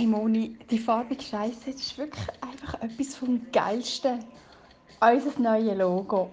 Hey 0.00 0.06
Moni, 0.06 0.56
die 0.70 0.78
farbige 0.78 1.22
Scheiße, 1.22 1.68
ist 1.68 1.98
wirklich 1.98 2.26
einfach 2.40 2.80
etwas 2.80 3.16
vom 3.16 3.52
Geilsten. 3.52 4.24
Unser 4.98 5.38
neues 5.38 5.76
Logo. 5.76 6.30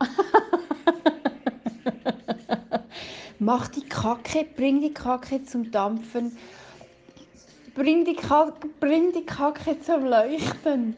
Mach 3.39 3.67
die 3.67 3.83
Kacke, 3.83 4.47
bring 4.55 4.79
die 4.79 4.93
Kacke 4.93 5.43
zum 5.43 5.69
Dampfen. 5.69 6.37
Bring 7.75 8.05
die 8.05 8.15
Kacke, 8.15 8.69
bring 8.79 9.11
die 9.11 9.25
Kacke 9.25 9.77
zum 9.81 10.05
Leuchten. 10.05 10.95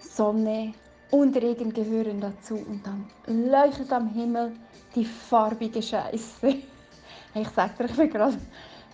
Sonne 0.00 0.74
und 1.10 1.34
Regen 1.34 1.72
gehören 1.72 2.20
dazu 2.20 2.56
und 2.56 2.82
dann 2.86 3.08
leuchtet 3.26 3.90
am 3.90 4.10
Himmel 4.10 4.52
die 4.94 5.06
farbige 5.06 5.80
Scheiße. 5.80 6.56
Ich 7.34 7.48
sag 7.50 7.76
dir, 7.76 7.84
ich 7.84 7.92
bin 7.92 8.10
gerade 8.10 8.36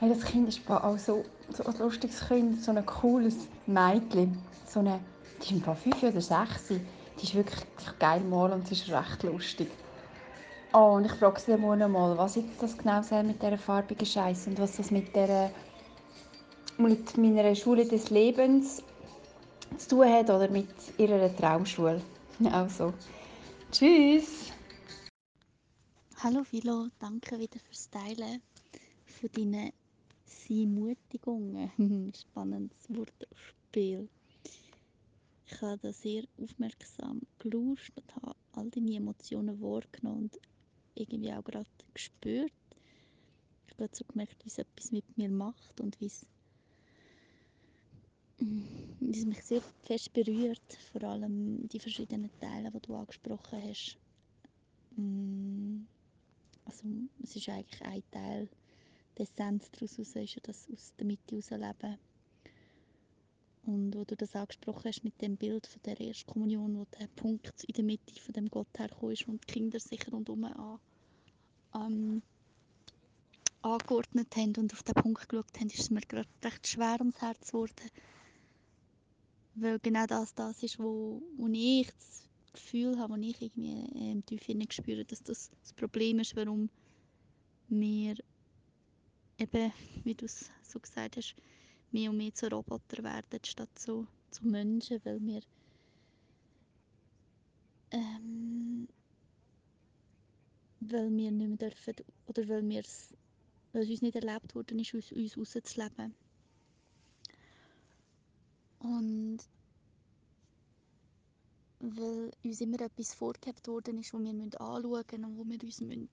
Hey, 0.04 0.12
das 0.12 0.22
Kind 0.22 0.46
ist 0.50 0.60
auch 0.70 0.98
so, 0.98 1.24
so 1.48 1.64
ein 1.64 1.78
lustiges 1.78 2.28
Kind, 2.28 2.62
so 2.62 2.72
ein 2.72 2.84
cooles 2.84 3.48
Mädchen. 3.64 4.38
So 4.68 4.80
eine, 4.80 5.00
die 5.38 5.44
ist 5.44 5.50
im 5.52 5.62
Fall 5.62 5.76
fünf 5.76 6.02
oder 6.02 6.20
sechs. 6.20 6.68
Die 6.68 7.22
ist 7.22 7.34
wirklich 7.34 7.64
geil 7.98 8.20
mal 8.20 8.52
und 8.52 8.68
sie 8.68 8.74
ist 8.74 8.90
recht 8.90 9.22
lustig. 9.22 9.70
Oh, 10.74 10.96
und 10.96 11.06
ich 11.06 11.12
frage 11.12 11.40
sie 11.40 11.56
morgen 11.56 11.90
mal, 11.90 12.18
was 12.18 12.34
jetzt 12.34 12.62
das 12.62 12.76
genau 12.76 13.00
soll 13.00 13.22
mit 13.22 13.40
dieser 13.40 13.56
farbigen 13.56 14.04
Scheiße 14.04 14.50
und 14.50 14.58
was 14.58 14.76
das 14.76 14.90
mit, 14.90 15.16
der, 15.16 15.50
mit 16.76 17.16
meiner 17.16 17.54
Schule 17.54 17.86
des 17.86 18.10
Lebens 18.10 18.82
zu 19.78 19.88
tun 19.88 20.12
hat 20.12 20.28
oder 20.28 20.50
mit 20.50 20.68
ihrer 20.98 21.34
Traumschule. 21.34 22.02
Also, 22.52 22.92
tschüss! 23.72 24.52
Hallo 26.22 26.44
Philo, 26.44 26.88
danke 26.98 27.38
wieder 27.38 27.58
fürs 27.58 27.88
Teilen 27.88 28.42
von 29.06 29.30
deinen 29.32 29.72
Siemutigungen. 30.34 31.70
Spannendes 32.14 32.88
Wortspiel. 32.88 34.08
Ich 35.46 35.62
habe 35.62 35.78
da 35.78 35.92
sehr 35.92 36.24
aufmerksam 36.38 37.20
gelauscht 37.38 37.92
und 37.96 38.16
habe 38.16 38.34
all 38.52 38.70
deine 38.70 38.96
Emotionen 38.96 39.60
wahrgenommen 39.60 40.24
und 40.24 40.40
irgendwie 40.94 41.32
auch 41.32 41.44
gerade 41.44 41.68
gespürt. 41.92 42.52
Ich 43.66 43.72
habe 43.72 43.76
gerade 43.84 43.96
so 43.96 44.04
gemerkt, 44.04 44.44
wie 44.44 44.48
es 44.48 44.58
etwas 44.58 44.90
mit 44.92 45.04
mir 45.16 45.28
macht 45.30 45.80
und 45.80 46.00
wie 46.00 46.06
es, 46.06 46.26
wie 48.38 49.10
es 49.10 49.26
mich 49.26 49.42
sehr 49.42 49.62
fest 49.82 50.12
berührt. 50.12 50.78
Vor 50.92 51.02
allem 51.04 51.68
die 51.68 51.80
verschiedenen 51.80 52.30
Teile, 52.40 52.70
die 52.70 52.80
du 52.80 52.94
angesprochen 52.94 53.62
hast. 53.62 53.98
Mm, 54.96 55.86
Also 56.66 56.88
es 57.22 57.36
ist 57.36 57.48
eigentlich 57.48 57.82
ein 57.82 58.02
Teil 58.10 58.48
der 59.16 59.24
Essenz 59.24 59.70
daraus 59.70 59.98
raus 59.98 60.16
ist 60.16 60.34
ja 60.34 60.40
das 60.42 60.68
aus 60.72 60.94
der 60.98 61.06
Mitte 61.06 61.36
herausleben. 61.36 61.98
Und 63.66 63.94
wo 63.94 64.04
du 64.04 64.14
das 64.14 64.36
angesprochen 64.36 64.84
hast 64.84 65.04
mit 65.04 65.20
dem 65.22 65.36
Bild 65.36 65.66
von 65.66 65.80
der 65.84 65.98
ersten 65.98 66.30
Kommunion, 66.30 66.78
wo 66.78 66.86
der 66.98 67.06
Punkt 67.06 67.64
in 67.64 67.74
der 67.74 67.84
Mitte 67.84 68.20
von 68.20 68.34
dem 68.34 68.50
Gott 68.50 68.68
hergekommen 68.76 69.14
ist 69.14 69.26
und 69.26 69.42
die 69.42 69.52
Kinder 69.52 69.80
sich 69.80 70.12
rundherum 70.12 70.44
an, 70.44 70.78
ähm, 71.74 72.22
angeordnet 73.62 74.36
haben 74.36 74.54
und 74.58 74.72
auf 74.74 74.82
den 74.82 74.94
Punkt 74.94 75.28
geschaut 75.28 75.58
haben, 75.58 75.68
ist 75.68 75.80
es 75.80 75.90
mir 75.90 76.02
gerade 76.02 76.28
recht 76.44 76.66
schwer 76.66 76.96
ums 76.98 77.20
Herz 77.22 77.52
geworden. 77.52 77.90
Weil 79.54 79.78
genau 79.78 80.06
das 80.06 80.34
das 80.34 80.62
ist, 80.62 80.78
wo, 80.78 81.22
wo 81.38 81.48
ich 81.48 81.86
das 81.86 82.28
Gefühl 82.52 82.98
habe, 82.98 83.14
wo 83.14 83.18
ich 83.18 83.40
irgendwie 83.40 83.86
ähm, 83.94 84.26
tief 84.26 84.42
spüre, 84.70 85.04
dass 85.06 85.22
das 85.22 85.50
das 85.62 85.72
Problem 85.72 86.18
ist, 86.18 86.36
warum 86.36 86.68
wir 87.68 88.16
eben, 89.38 89.72
wie 90.04 90.14
du 90.14 90.26
es 90.26 90.50
so 90.62 90.78
gesagt 90.78 91.16
hast, 91.16 91.34
mehr 91.92 92.10
und 92.10 92.16
mehr 92.16 92.34
zu 92.34 92.50
Roboter 92.50 93.02
werden, 93.02 93.40
statt 93.44 93.70
zu, 93.74 94.06
zu 94.30 94.46
Menschen, 94.46 95.00
weil 95.04 95.20
wir 95.20 95.42
ähm, 97.90 98.88
weil 100.80 101.10
wir 101.16 101.30
nicht 101.30 101.48
mehr 101.48 101.56
dürfen, 101.56 101.94
oder 102.26 102.48
weil, 102.48 102.68
weil 102.68 103.82
es 103.82 103.90
uns 103.90 104.02
nicht 104.02 104.16
erlaubt 104.16 104.54
worden 104.54 104.78
ist, 104.78 104.94
aus 104.94 105.12
uns 105.12 105.36
rauszuleben. 105.36 106.14
Und 108.80 109.38
weil 111.80 112.32
uns 112.42 112.60
immer 112.60 112.80
etwas 112.80 113.14
vorgegeben 113.14 113.66
worden 113.66 113.98
ist, 113.98 114.12
wo 114.12 114.18
wir 114.18 114.32
müssen 114.32 114.56
anschauen 114.56 115.24
und 115.24 115.38
wo 115.38 115.44
wir 115.44 115.62
uns 115.62 115.80
müssen, 115.80 116.08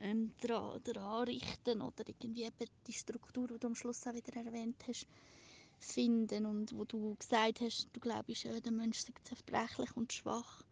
ähm, 0.00 0.32
daran, 0.40 0.82
daran 0.82 1.24
richten 1.24 1.82
oder 1.82 2.04
irgendwie 2.06 2.44
eben 2.44 2.70
die 2.86 2.92
Struktur, 2.92 3.48
die 3.48 3.58
du 3.58 3.66
am 3.66 3.74
Schluss 3.74 4.06
auch 4.06 4.14
wieder 4.14 4.34
erwähnt 4.34 4.82
hast, 4.88 5.06
finden 5.78 6.46
und 6.46 6.76
wo 6.76 6.84
du 6.84 7.16
gesagt 7.16 7.60
hast, 7.60 7.88
du 7.92 8.00
glaubst, 8.00 8.44
ja, 8.44 8.58
der 8.60 8.72
Mensch 8.72 9.00
sei 9.00 9.12
zerbrechlich 9.24 9.96
und 9.96 10.12
schwach, 10.12 10.62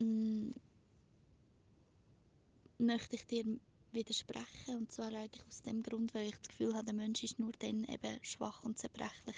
mm, 0.00 0.50
möchte 2.78 3.16
ich 3.16 3.26
dir 3.26 3.44
widersprechen 3.92 4.76
und 4.76 4.90
zwar 4.90 5.12
eigentlich 5.12 5.46
aus 5.46 5.62
dem 5.62 5.82
Grund, 5.82 6.14
weil 6.14 6.28
ich 6.28 6.36
das 6.36 6.48
Gefühl 6.48 6.74
habe, 6.74 6.86
der 6.86 6.94
Mensch 6.94 7.22
ist 7.22 7.38
nur 7.38 7.52
dann 7.58 7.84
eben 7.84 8.18
schwach 8.22 8.62
und 8.64 8.78
zerbrechlich, 8.78 9.36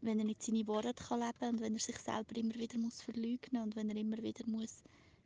wenn 0.00 0.18
er 0.18 0.24
nicht 0.24 0.42
seine 0.42 0.66
Worte 0.66 0.94
kann 0.94 1.20
leben 1.20 1.54
und 1.54 1.60
wenn 1.60 1.74
er 1.74 1.80
sich 1.80 1.98
selber 1.98 2.36
immer 2.36 2.54
wieder 2.54 2.78
muss 2.78 3.00
verleugnen 3.02 3.62
und 3.62 3.76
wenn 3.76 3.90
er 3.90 3.96
immer 3.96 4.18
wieder 4.18 4.46
muss 4.46 4.82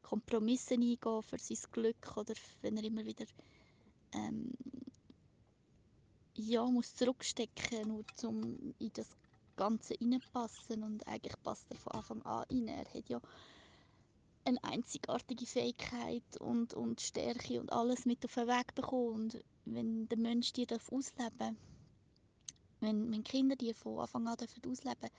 Kompromisse 0.06 0.74
eingehen 0.74 1.22
für 1.22 1.38
sein 1.38 1.58
Glück 1.72 2.16
oder 2.16 2.34
wenn 2.62 2.76
er 2.76 2.84
immer 2.84 3.04
wieder 3.04 3.26
ähm, 4.12 4.52
ja, 6.34 6.64
muss 6.64 6.94
zurückstecken, 6.94 7.88
nur 7.88 8.04
um 8.24 8.74
in 8.78 8.90
das 8.92 9.08
Ganze 9.56 9.94
reinpassen 10.00 10.82
und 10.84 11.06
eigentlich 11.08 11.42
passt 11.42 11.66
er 11.70 11.78
von 11.78 11.92
Anfang 11.92 12.22
an 12.22 12.44
rein. 12.50 12.68
Er 12.68 12.84
hat 12.84 13.08
ja 13.08 13.20
eine 14.44 14.62
einzigartige 14.62 15.46
Fähigkeit 15.46 16.36
und, 16.38 16.72
und 16.74 17.00
Stärke 17.00 17.60
und 17.60 17.72
alles 17.72 18.06
mit 18.06 18.24
auf 18.24 18.34
den 18.34 18.46
Weg 18.46 18.74
bekommen 18.76 19.14
und 19.14 19.44
wenn 19.64 20.08
der 20.08 20.18
Mensch 20.18 20.52
die 20.52 20.66
darf 20.66 20.92
ausleben 20.92 21.56
wenn, 22.80 23.10
wenn 23.10 23.24
Kinder 23.24 23.56
die 23.56 23.74
von 23.74 23.98
Anfang 23.98 24.28
an 24.28 24.36
ausleben 24.38 25.10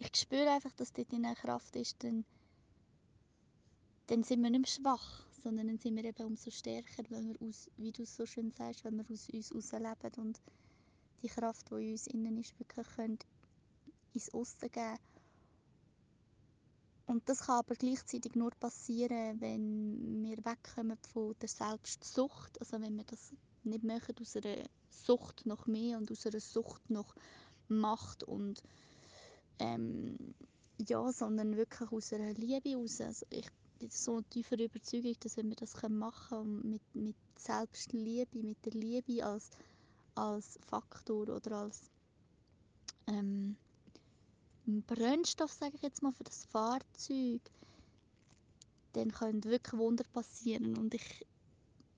ich 0.00 0.16
spüre 0.16 0.50
einfach, 0.50 0.72
dass 0.72 0.92
dort 0.92 1.12
in 1.12 1.24
einer 1.24 1.36
Kraft 1.36 1.76
ist, 1.76 2.02
dann, 2.02 2.24
dann 4.06 4.22
sind 4.22 4.42
wir 4.42 4.50
nicht 4.50 4.60
mehr 4.60 4.66
schwach, 4.66 5.26
sondern 5.42 5.68
dann 5.68 5.78
sind 5.78 5.96
wir 5.96 6.04
eben 6.04 6.24
umso 6.24 6.50
stärker, 6.50 7.04
weil 7.10 7.24
wir 7.24 7.48
aus, 7.48 7.70
wie 7.76 7.92
du 7.92 8.02
es 8.02 8.16
so 8.16 8.26
schön 8.26 8.50
sagst, 8.50 8.84
wenn 8.84 8.96
wir 8.96 9.04
aus 9.10 9.28
uns 9.50 9.72
herausleben 9.72 10.24
und 10.24 10.40
die 11.22 11.28
Kraft, 11.28 11.70
die 11.70 11.86
in 11.86 11.92
uns 11.92 12.06
innen 12.06 12.38
ist, 12.38 12.58
wirklich 12.58 12.86
können 12.96 13.18
ins 14.12 14.32
Aussen 14.32 14.70
geben. 14.70 14.98
Und 17.06 17.28
das 17.28 17.40
kann 17.40 17.58
aber 17.58 17.74
gleichzeitig 17.74 18.34
nur 18.34 18.50
passieren, 18.52 19.40
wenn 19.40 20.22
wir 20.22 20.38
wegkommen 20.38 20.96
von 21.12 21.34
der 21.40 21.48
Selbstsucht. 21.48 22.58
Also 22.60 22.80
wenn 22.80 22.96
wir 22.96 23.04
das 23.04 23.32
nicht 23.62 23.84
machen 23.84 24.14
aus 24.20 24.36
einer 24.36 24.64
Sucht 24.88 25.44
nach 25.44 25.66
mehr 25.66 25.98
und 25.98 26.10
aus 26.10 26.26
einer 26.26 26.40
Sucht 26.40 26.88
nach 26.88 27.14
Macht 27.68 28.22
und 28.24 28.62
ähm, 29.58 30.16
ja, 30.78 31.12
sondern 31.12 31.56
wirklich 31.56 31.90
aus 31.92 32.12
einer 32.12 32.32
Liebe 32.34 32.74
raus. 32.74 33.00
Also 33.00 33.26
so 33.90 34.20
tiefer 34.22 34.58
Überzeugung, 34.58 35.14
dass 35.20 35.36
wenn 35.36 35.48
wir 35.48 35.56
das 35.56 35.74
machen 35.88 36.62
können, 36.62 36.70
mit, 36.70 36.94
mit 36.94 37.16
Selbstliebe, 37.38 38.38
mit 38.38 38.64
der 38.64 38.72
Liebe 38.72 39.24
als, 39.24 39.50
als 40.14 40.58
Faktor 40.66 41.28
oder 41.28 41.52
als 41.52 41.90
ähm, 43.06 43.56
Brennstoff, 44.66 45.52
sage 45.52 45.76
ich 45.76 45.82
jetzt 45.82 46.02
mal, 46.02 46.12
für 46.12 46.24
das 46.24 46.46
Fahrzeug, 46.46 47.42
dann 48.94 49.10
können 49.10 49.44
wirklich 49.44 49.78
Wunder 49.78 50.04
passieren. 50.12 50.76
Und 50.76 50.94
ich, 50.94 51.26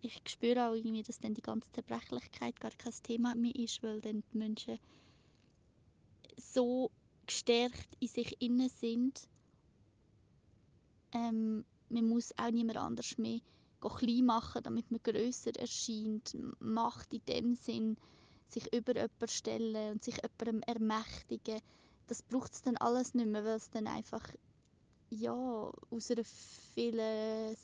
ich 0.03 0.21
spüre 0.27 0.69
auch 0.69 0.75
irgendwie, 0.75 1.03
dass 1.03 1.21
dann 1.21 1.35
die 1.35 1.43
ganze 1.43 1.71
Zerbrechlichkeit 1.73 2.59
gar 2.61 2.73
kein 2.73 2.93
Thema 3.03 3.35
mehr 3.35 3.55
ist, 3.55 3.83
weil 3.83 4.01
dann 4.01 4.25
die 4.33 4.39
Menschen 4.39 4.79
so 6.39 6.91
gestärkt 7.27 7.89
in 8.01 8.09
sich 8.09 8.41
innen 8.41 8.69
sind. 8.69 9.29
Ähm, 11.13 11.65
man 11.89 12.09
muss 12.09 12.33
auch 12.39 12.51
niemand 12.51 12.79
anders 12.79 13.19
mehr 13.19 13.41
klein 13.81 14.25
machen, 14.25 14.63
damit 14.63 14.91
man 14.91 15.03
größer 15.03 15.55
erscheint. 15.57 16.37
Macht 16.59 17.13
in 17.13 17.25
dem 17.27 17.55
Sinn, 17.55 17.97
sich 18.49 18.73
über 18.73 18.95
jemanden 18.95 19.29
stellen 19.29 19.93
und 19.93 20.05
sich 20.05 20.17
jemandem 20.17 20.63
ermächtigen. 20.63 21.61
Das 22.07 22.23
braucht 22.23 22.55
es 22.55 22.63
dann 22.63 22.77
alles 22.77 23.15
nicht 23.15 23.29
mehr, 23.29 23.45
weil 23.45 23.57
es 23.57 23.71
dann 23.71 23.87
einfach 23.87 24.27
ja, 25.11 25.33
aus 25.33 26.11
einer 26.11 26.25
viel 26.25 27.01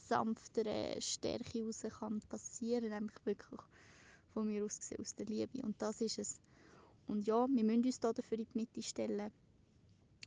sanfteren 0.08 1.00
Stärke 1.00 1.58
heraus 1.58 1.85
kann 1.98 2.20
passieren, 2.28 2.90
nämlich 2.90 3.16
wirklich 3.24 3.61
von 4.32 4.46
mir 4.46 4.64
aus 4.64 4.78
gesehen, 4.78 5.00
aus 5.00 5.14
der 5.14 5.26
Liebe. 5.26 5.62
Und 5.62 5.80
das 5.82 6.00
ist 6.00 6.18
es. 6.18 6.40
Und 7.06 7.26
ja, 7.26 7.46
wir 7.48 7.64
müssen 7.64 7.85
uns 7.85 8.00
da 8.00 8.12
dafür 8.12 8.38
in 8.38 8.46
die 8.46 8.58
Mitte 8.58 8.82
stellen. 8.82 9.32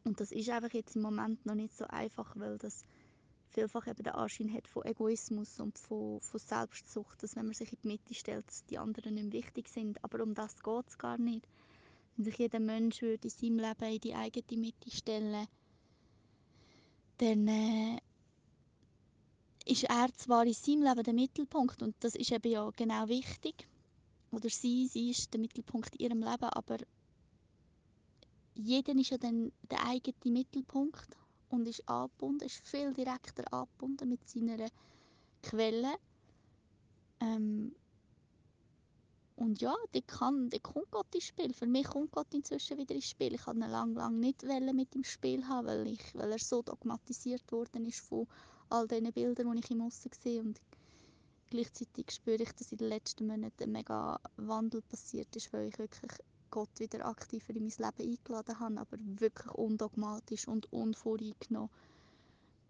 Und 0.03 0.19
das 0.19 0.31
ist 0.31 0.49
einfach 0.49 0.73
jetzt 0.73 0.95
im 0.95 1.01
Moment 1.01 1.45
noch 1.45 1.55
nicht 1.55 1.75
so 1.75 1.85
einfach, 1.85 2.35
weil 2.37 2.57
das 2.57 2.83
vielfach 3.55 3.87
eben 3.87 4.03
den 4.03 4.13
Anschein 4.13 4.53
hat 4.53 4.67
von 4.67 4.85
Egoismus 4.85 5.59
und 5.59 5.77
von, 5.79 6.19
von 6.21 6.39
Selbstsucht, 6.39 7.23
dass 7.23 7.35
wenn 7.35 7.45
man 7.45 7.53
sich 7.53 7.71
in 7.71 7.79
die 7.83 7.87
Mitte 7.87 8.13
stellt, 8.13 8.45
die 8.69 8.77
anderen 8.77 9.15
nicht 9.15 9.33
wichtig 9.33 9.69
sind. 9.69 10.03
Aber 10.03 10.21
um 10.21 10.35
das 10.35 10.61
geht 10.61 10.87
es 10.87 10.97
gar 10.97 11.17
nicht. 11.17 11.47
Wenn 12.15 12.25
sich 12.25 12.37
jeder 12.37 12.59
Mensch 12.59 13.01
würde 13.01 13.27
in 13.27 13.29
seinem 13.29 13.59
Leben 13.59 13.93
in 13.93 14.01
die 14.01 14.13
eigene 14.13 14.61
Mitte 14.61 14.91
stellen 14.91 15.47
dann 17.17 17.47
äh, 17.47 17.97
ist 19.65 19.85
er 19.85 20.07
zwar 20.17 20.45
in 20.45 20.53
seinem 20.53 20.83
Leben 20.83 21.03
der 21.03 21.13
Mittelpunkt 21.13 21.81
und 21.81 21.95
das 21.99 22.15
ist 22.15 22.31
eben 22.31 22.51
ja 22.51 22.69
genau 22.75 23.07
wichtig. 23.07 23.67
Oder 24.31 24.49
sie, 24.49 24.87
sie 24.87 25.11
ist 25.11 25.33
der 25.33 25.39
Mittelpunkt 25.39 25.95
in 25.95 26.01
ihrem 26.01 26.19
Leben, 26.19 26.43
aber 26.43 26.77
jeder 28.53 28.93
ist 28.95 29.11
ja 29.11 29.17
dann 29.17 29.51
der 29.69 29.85
eigene 29.85 30.15
Mittelpunkt 30.25 31.07
und 31.49 31.67
ist 31.67 31.87
angebunden, 31.87 32.45
ist 32.45 32.67
viel 32.67 32.93
direkter 32.93 33.51
angebunden 33.53 34.09
mit 34.09 34.27
seiner 34.27 34.67
Quelle. 35.41 35.95
Ähm, 37.19 37.75
und 39.35 39.61
ja, 39.61 39.75
die 39.93 40.01
kann, 40.01 40.49
die 40.49 40.59
kommt 40.59 40.89
Gott 40.91 41.13
ins 41.13 41.25
Spiel. 41.25 41.53
Für 41.53 41.67
mich 41.67 41.87
kommt 41.87 42.11
Gott 42.11 42.33
inzwischen 42.33 42.77
wieder 42.77 42.95
ins 42.95 43.09
Spiel. 43.09 43.33
Ich 43.33 43.45
hatte 43.45 43.59
ihn 43.59 43.69
lange, 43.69 43.93
lange 43.95 44.17
nicht 44.17 44.43
mit 44.43 44.95
im 44.95 45.03
Spiel 45.03 45.45
haben, 45.47 45.67
weil, 45.67 45.87
ich, 45.87 46.15
weil 46.15 46.31
er 46.31 46.39
so 46.39 46.61
dogmatisiert 46.61 47.51
worden 47.51 47.85
ist 47.85 47.99
von 47.99 48.27
all 48.69 48.87
diesen 48.87 49.11
Bildern, 49.11 49.51
die 49.51 49.59
ich 49.59 49.71
im 49.71 49.81
Aussen 49.81 50.11
sehe. 50.23 50.39
Und 50.39 50.61
gleichzeitig 51.49 52.11
spüre 52.11 52.43
ich, 52.43 52.51
dass 52.53 52.71
in 52.71 52.77
den 52.77 52.87
letzten 52.87 53.27
Monaten 53.27 53.63
ein 53.63 53.71
mega 53.73 54.19
Wandel 54.37 54.81
passiert 54.81 55.35
ist, 55.35 55.51
weil 55.51 55.67
ich 55.67 55.77
wirklich 55.79 56.11
Gott 56.55 56.79
wieder 56.79 57.05
aktiver 57.05 57.53
in 57.53 57.63
mein 57.63 57.91
Leben 57.97 58.13
eingeladen 58.13 58.59
habe, 58.61 58.79
aber 58.79 58.97
wirklich 59.19 59.53
undogmatisch 59.55 60.47
und 60.47 60.71
unvoreingenommen. 60.71 61.69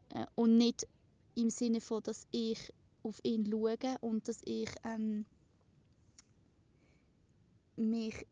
Äh, 0.09 0.25
und 0.33 0.57
nicht 0.57 0.87
im 1.35 1.51
Sinne 1.51 1.81
von, 1.81 2.01
dass 2.01 2.25
ich 2.31 2.73
auf 3.03 3.19
ihn 3.21 3.45
schaue 3.45 3.77
und 4.01 4.27
dass 4.27 4.41
ich 4.43 4.71
ähm, 4.83 5.27
mich, 7.75 8.25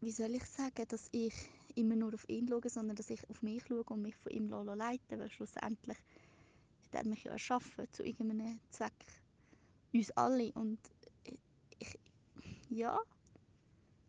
wie 0.00 0.12
soll 0.12 0.34
ich 0.34 0.46
sagen, 0.46 0.88
dass 0.88 1.10
ich 1.12 1.34
immer 1.74 1.94
nur 1.94 2.14
auf 2.14 2.26
ihn 2.30 2.48
schaue, 2.48 2.70
sondern 2.70 2.96
dass 2.96 3.10
ich 3.10 3.28
auf 3.28 3.42
mich 3.42 3.62
schaue 3.66 3.84
und 3.84 4.00
mich 4.00 4.16
von 4.16 4.32
ihm 4.32 4.48
leiten 4.48 5.18
weil 5.18 5.30
schlussendlich 5.30 5.98
hat 5.98 7.04
er 7.04 7.06
mich 7.06 7.24
ja 7.24 7.32
erschaffen 7.32 7.86
zu 7.92 8.02
irgendeinem 8.02 8.60
Zweck. 8.70 9.04
Uns 9.92 10.10
alle. 10.12 10.52
Und 10.52 10.78
ich, 11.80 11.98
ja, 12.70 12.98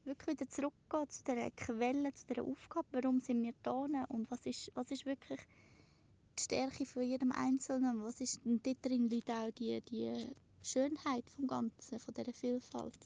wirklich 0.08 0.40
wieder 0.40 0.50
zurückgehen 0.50 1.10
zu 1.10 1.24
dieser 1.24 1.52
Quelle, 1.52 2.14
zu 2.14 2.26
dieser 2.28 2.44
Aufgabe, 2.44 2.88
warum 2.92 3.22
sind 3.22 3.44
wir 3.44 3.54
da 3.64 4.06
und 4.10 4.30
was 4.32 4.46
ist, 4.46 4.72
was 4.74 4.90
ist 4.92 5.06
wirklich 5.06 5.40
die 6.38 6.44
Stärke 6.44 6.86
von 6.86 7.04
jedem 7.04 7.32
Einzelnen, 7.32 8.04
was 8.04 8.22
ist, 8.22 8.46
und 8.46 8.66
dort 8.66 8.84
drin? 8.86 9.10
Liegt 9.10 9.30
auch 9.30 9.52
die, 9.52 9.82
die 9.82 10.28
Schönheit 10.64 11.30
vom 11.32 11.48
Ganzen, 11.48 12.00
von 12.00 12.14
dieser 12.14 12.34
Vielfalt. 12.34 12.98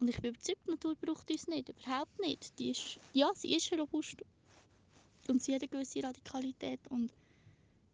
Und 0.00 0.08
ich 0.08 0.20
bin 0.20 0.30
überzeugt, 0.30 0.66
die 0.66 0.70
Natur 0.70 0.96
braucht 0.96 1.30
uns 1.30 1.46
nicht, 1.46 1.68
überhaupt 1.68 2.18
nicht. 2.20 2.58
Die 2.58 2.70
ist, 2.70 2.98
ja, 3.12 3.30
sie 3.34 3.54
ist 3.54 3.72
robust. 3.72 4.16
Und 5.28 5.42
sie 5.42 5.54
hat 5.54 5.62
eine 5.62 5.68
gewisse 5.68 6.02
Radikalität. 6.02 6.80
Und, 6.88 7.12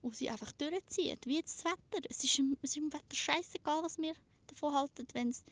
und 0.00 0.16
sie 0.16 0.30
einfach 0.30 0.52
durchzieht, 0.52 1.26
wie 1.26 1.36
jetzt 1.36 1.62
das 1.62 1.72
Wetter. 1.72 2.06
Es 2.08 2.24
ist, 2.24 2.38
im, 2.38 2.56
es 2.62 2.70
ist 2.70 2.76
im 2.78 2.92
Wetter 2.92 3.14
scheißegal, 3.14 3.82
was 3.82 3.98
wir 3.98 4.14
davon 4.46 4.74
halten, 4.74 5.06
wenn 5.12 5.28
es 5.28 5.44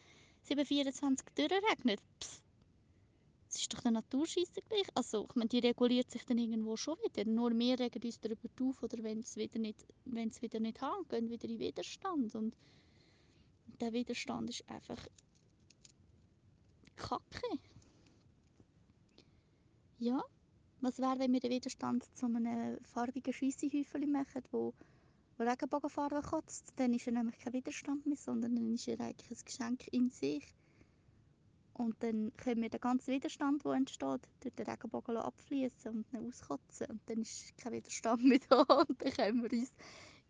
724 0.47 1.27
durchregnet. 1.35 2.01
Pff, 2.23 2.41
es 3.49 3.57
ist 3.63 3.75
doch 3.75 3.81
der 3.81 3.93
Natur 3.93 4.27
gleich. 4.27 4.87
Also, 4.95 5.27
ich 5.29 5.35
meine, 5.35 5.49
die 5.49 5.59
reguliert 5.59 6.11
sich 6.11 6.25
dann 6.25 6.39
irgendwo 6.39 6.77
schon 6.77 6.97
wieder. 6.99 7.25
Nur 7.29 7.57
wir 7.59 7.79
regen 7.79 8.03
uns 8.03 8.21
darüber 8.21 8.49
auf, 8.61 8.83
oder 8.83 9.03
wenn 9.03 9.21
es 9.21 9.37
wieder 9.37 9.59
nicht, 9.59 9.85
wenn 10.05 10.29
es 10.29 10.43
wieder 10.43 10.61
nicht 10.61 10.81
haben, 10.81 11.09
gehen 11.09 11.31
wieder 11.31 11.49
in 11.49 11.59
Widerstand. 11.59 12.35
Und 12.35 12.55
der 13.81 13.93
Widerstand 13.93 14.51
ist 14.51 14.69
einfach 14.69 14.99
Kacke. 16.97 17.59
Ja, 19.99 20.23
was 20.81 20.99
wäre, 20.99 21.19
wenn 21.19 21.33
wir 21.33 21.41
den 21.41 21.51
Widerstand 21.51 22.05
zu 22.15 22.27
einem 22.27 22.79
farbigen 22.85 23.33
Scheissehäufchen 23.33 24.13
machen, 24.13 24.43
wo 24.51 24.75
Regenbogenfarbe 25.45 26.23
kotzt? 26.23 26.73
Dann 26.77 26.95
ist 26.95 27.07
er 27.07 27.13
nämlich 27.13 27.39
kein 27.39 27.53
Widerstand 27.53 28.07
mehr, 28.07 28.17
sondern 28.17 28.55
dann 28.55 28.73
ist 28.73 28.89
er 28.89 29.01
eigentlich 29.01 29.31
ein 29.31 29.45
Geschenk 29.45 29.89
in 29.89 30.11
sich. 30.11 30.55
Und 31.75 32.03
dann 32.03 32.33
können 32.39 32.63
wir 32.63 32.71
den 32.71 32.81
ganzen 32.81 33.13
Widerstand, 33.13 33.65
der 33.65 33.73
entsteht, 33.73 34.23
durch 34.41 34.55
den 34.55 34.67
Regenbogen 34.67 35.19
abfließen 35.19 35.93
und 35.93 36.13
ihn 36.13 36.29
auskotzen. 36.29 36.87
Und 36.87 37.01
dann 37.07 37.21
ist 37.21 37.57
kein 37.59 37.73
Widerstand 37.75 38.25
mehr 38.25 38.41
da. 38.49 38.63
Und 38.89 39.03
dann 39.03 39.13
können 39.13 39.43
wir 39.43 39.53
uns 39.53 39.73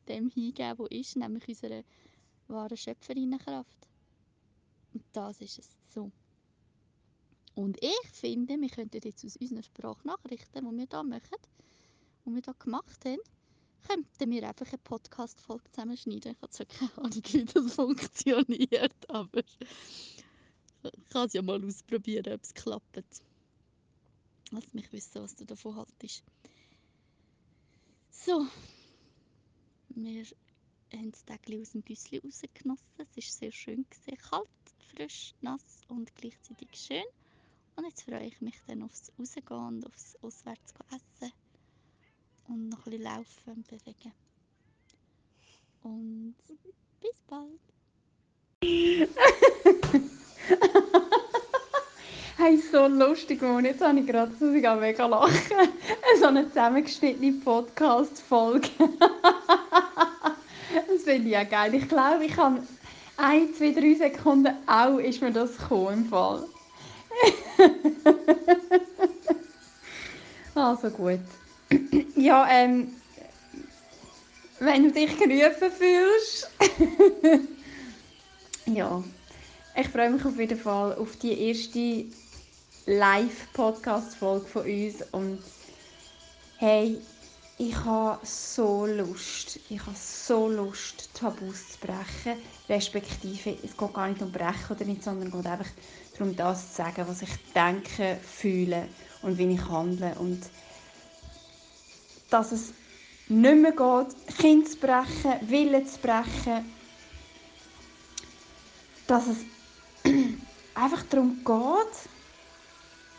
dem 0.09 0.29
hingeben, 0.29 0.79
was 0.79 0.89
ist, 0.91 1.17
nämlich 1.17 1.49
unserer 1.49 1.83
wahren 2.49 2.77
Schöpferinnenkraft. 2.77 3.87
Und 4.93 5.05
das 5.13 5.41
ist 5.41 5.59
es 5.59 5.71
so. 5.89 6.11
Und 7.55 7.79
ich 7.81 8.11
finde, 8.13 8.61
wir 8.61 8.69
könnten 8.69 9.01
jetzt 9.05 9.25
aus 9.25 9.37
unseren 9.37 9.63
Sprachnachrichten, 9.63 10.65
die 10.65 10.77
wir 10.79 10.87
hier 10.91 11.03
machen, 11.05 11.39
die 12.25 12.31
wir 12.35 12.43
hier 12.45 12.55
gemacht 12.55 13.05
haben, 13.05 13.19
könnten 13.87 14.31
wir 14.31 14.49
einfach 14.49 14.67
eine 14.67 14.79
Podcast-Folge 14.79 15.71
zusammenschneiden. 15.71 16.33
Ich 16.33 16.43
habe 16.43 16.51
zwar 16.51 16.67
keine 16.67 16.99
Ahnung, 16.99 17.23
wie 17.33 17.45
das 17.45 17.75
funktioniert, 17.75 19.11
aber 19.11 19.39
ich 19.41 19.59
kann 21.11 21.27
es 21.27 21.33
ja 21.33 21.43
mal 21.43 21.65
ausprobieren, 21.65 22.33
ob 22.33 22.43
es 22.43 22.55
klappt. 22.55 23.23
Lass 24.51 24.73
mich 24.73 24.93
wissen, 24.93 25.23
was 25.23 25.35
du 25.35 25.45
davon 25.45 25.77
haltest. 25.77 26.23
So, 28.11 28.47
wir 29.89 30.25
haben 30.93 31.11
das 31.11 31.25
Tag 31.25 31.41
aus 31.53 31.71
dem 31.71 31.85
Güssli 31.85 32.19
rausgenossen. 32.19 32.87
Es 32.99 33.17
war 33.17 33.23
sehr 33.23 33.53
schön. 33.53 33.87
Gewesen. 33.89 34.19
Kalt, 34.19 34.49
frisch, 34.95 35.35
nass 35.41 35.81
und 35.89 36.15
gleichzeitig 36.17 36.69
schön. 36.73 37.05
Und 37.77 37.85
jetzt 37.85 38.03
freue 38.03 38.27
ich 38.27 38.41
mich 38.41 38.55
dann 38.67 38.83
aufs 38.83 39.13
Rausgehen 39.19 39.67
und 39.67 39.87
aufs 39.87 40.17
Auswärts 40.23 40.75
essen. 40.89 41.33
Und 42.49 42.69
noch 42.69 42.87
ein 42.87 42.91
bisschen 42.91 43.03
laufen 43.03 43.43
und 43.47 43.67
bewegen. 43.67 44.13
Und 45.83 46.37
bis 47.01 47.21
bald. 47.29 47.59
hey, 52.37 52.57
so 52.59 52.87
lustig, 52.87 53.43
und 53.43 53.65
jetzt 53.65 53.83
habe 53.83 53.99
ich 54.01 54.07
gerade 54.07 54.33
sogar 54.35 54.77
mega 54.77 55.07
lachen. 55.07 55.33
so 56.21 56.27
eine 56.27 56.47
zusammengeschnittene 56.49 57.33
Podcast-Folge. 57.41 58.69
das 60.89 61.03
finde 61.05 61.27
ich 61.27 61.33
ja 61.33 61.45
geil. 61.45 61.75
Ich 61.75 61.89
glaube, 61.89 62.25
ich 62.25 62.37
habe 62.37 62.63
ein, 63.17 63.55
zwei, 63.55 63.73
drei 63.73 63.95
Sekunden 63.95 64.55
auch 64.67 64.99
ist 64.99 65.23
mir 65.23 65.33
das 65.33 65.57
gekommen 65.57 66.05
im 66.05 66.07
Fall. 66.07 66.47
also 70.55 70.91
gut. 70.91 71.21
Ja, 72.17 72.49
ähm, 72.51 72.89
wenn 74.61 74.85
du 74.85 74.93
dich 74.93 75.17
gerufen 75.19 75.71
fühlst. 75.71 76.51
ja, 78.67 79.03
ich 79.75 79.89
freue 79.89 80.11
mich 80.11 80.25
auf 80.25 80.39
jeden 80.39 80.59
Fall 80.59 80.95
auf 80.95 81.17
die 81.17 81.49
erste 81.49 82.07
Live-Podcast-Folge 82.87 84.47
von 84.47 84.63
uns. 84.63 85.03
Und 85.13 85.43
hey, 86.59 86.99
ich 87.59 87.77
habe 87.85 88.25
so 88.25 88.87
Lust, 88.87 89.59
ich 89.69 89.81
habe 89.81 89.97
so 89.97 90.49
Lust, 90.49 91.11
Tabus 91.15 91.73
zu 91.73 91.79
brechen, 91.81 92.41
respektive, 92.69 93.57
es 93.63 93.77
geht 93.77 93.95
gar 93.95 94.09
nicht 94.09 94.23
um 94.23 94.31
brechen 94.31 94.77
oder 94.77 94.85
nicht, 94.85 95.03
sondern 95.03 95.29
es 95.29 95.35
geht 95.35 95.47
einfach 95.47 95.71
darum, 96.17 96.37
das 96.37 96.71
zu 96.71 96.77
sagen, 96.77 97.05
was 97.09 97.23
ich 97.23 97.31
denke, 97.55 98.19
fühle 98.23 98.89
und 99.23 99.39
wie 99.39 99.55
ich 99.55 99.69
handle 99.69 100.15
und 100.19 100.41
dass 102.31 102.53
es 102.53 102.73
nicht 103.29 103.57
mehr 103.57 103.73
geht, 103.73 104.37
Kind 104.39 104.69
zu 104.69 104.77
brechen, 104.79 105.35
Willen 105.43 105.87
zu 105.87 105.99
brechen, 105.99 106.73
dass 109.07 109.25
es 109.27 109.39
einfach 110.75 111.03
darum 111.11 111.39
geht, 111.45 111.49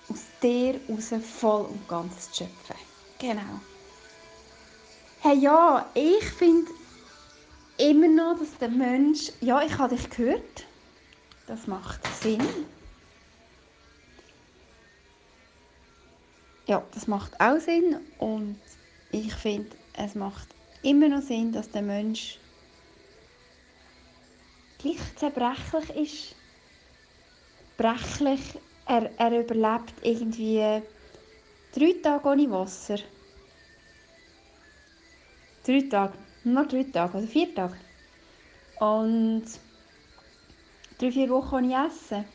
aus 0.09 0.23
dir 0.41 0.79
raus 0.89 1.09
voll 1.39 1.65
und 1.65 1.87
ganz 1.87 2.31
zu 2.31 2.43
schöpfen. 2.43 2.75
Genau. 3.19 3.59
Hey, 5.19 5.37
ja, 5.39 5.89
ich 5.93 6.23
finde 6.23 6.71
immer 7.77 8.07
noch, 8.07 8.39
dass 8.39 8.57
der 8.59 8.69
Mensch, 8.69 9.31
ja, 9.41 9.61
ich 9.61 9.77
habe 9.77 9.95
dich 9.95 10.09
gehört, 10.09 10.65
das 11.47 11.67
macht 11.67 11.99
Sinn. 12.21 12.45
Ja, 16.67 16.83
das 16.93 17.07
macht 17.07 17.39
auch 17.39 17.59
Sinn 17.59 17.97
und 18.19 18.59
ich 19.11 19.33
finde, 19.33 19.75
es 19.93 20.15
macht 20.15 20.47
immer 20.81 21.09
noch 21.09 21.21
Sinn, 21.21 21.51
dass 21.51 21.69
der 21.71 21.81
Mensch 21.81 22.39
gleich 24.77 24.99
zerbrechlich 25.15 25.89
ist. 25.95 26.35
Brechlich, 27.77 28.41
er, 28.85 29.11
er 29.17 29.39
überlebt 29.39 29.93
irgendwie 30.01 30.81
drei 31.73 31.93
Tage 32.01 32.27
ohne 32.27 32.49
Wasser. 32.51 32.97
Drei 35.65 35.81
Tage, 35.81 36.17
nur 36.43 36.65
drei 36.65 36.83
Tage 36.83 37.17
oder 37.17 37.27
vier 37.27 37.53
Tage. 37.53 37.77
Und 38.79 39.45
drei, 40.97 41.11
vier 41.11 41.29
Wochen 41.29 41.55
ohne 41.55 41.87
Essen. 41.87 42.25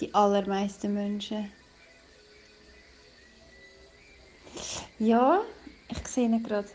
Die 0.00 0.14
allermeisten 0.14 0.94
Menschen. 0.94 1.50
Ja, 4.98 5.42
ich 5.88 6.08
sehe 6.08 6.28
gerade 6.42 6.68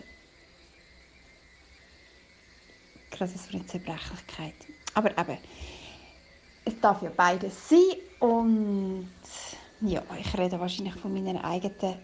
gerade 3.11 3.31
so 3.31 3.57
eine 3.57 3.65
Zerbrechlichkeit. 3.65 4.55
Aber 4.93 5.11
eben, 5.11 5.37
es 6.65 6.79
darf 6.79 7.01
ja 7.01 7.11
beides 7.15 7.69
sein 7.69 7.79
und 8.19 9.09
ja, 9.81 10.01
ich 10.17 10.37
rede 10.37 10.59
wahrscheinlich 10.59 10.95
von 10.95 11.13
meiner 11.13 11.43
eigenen 11.43 11.97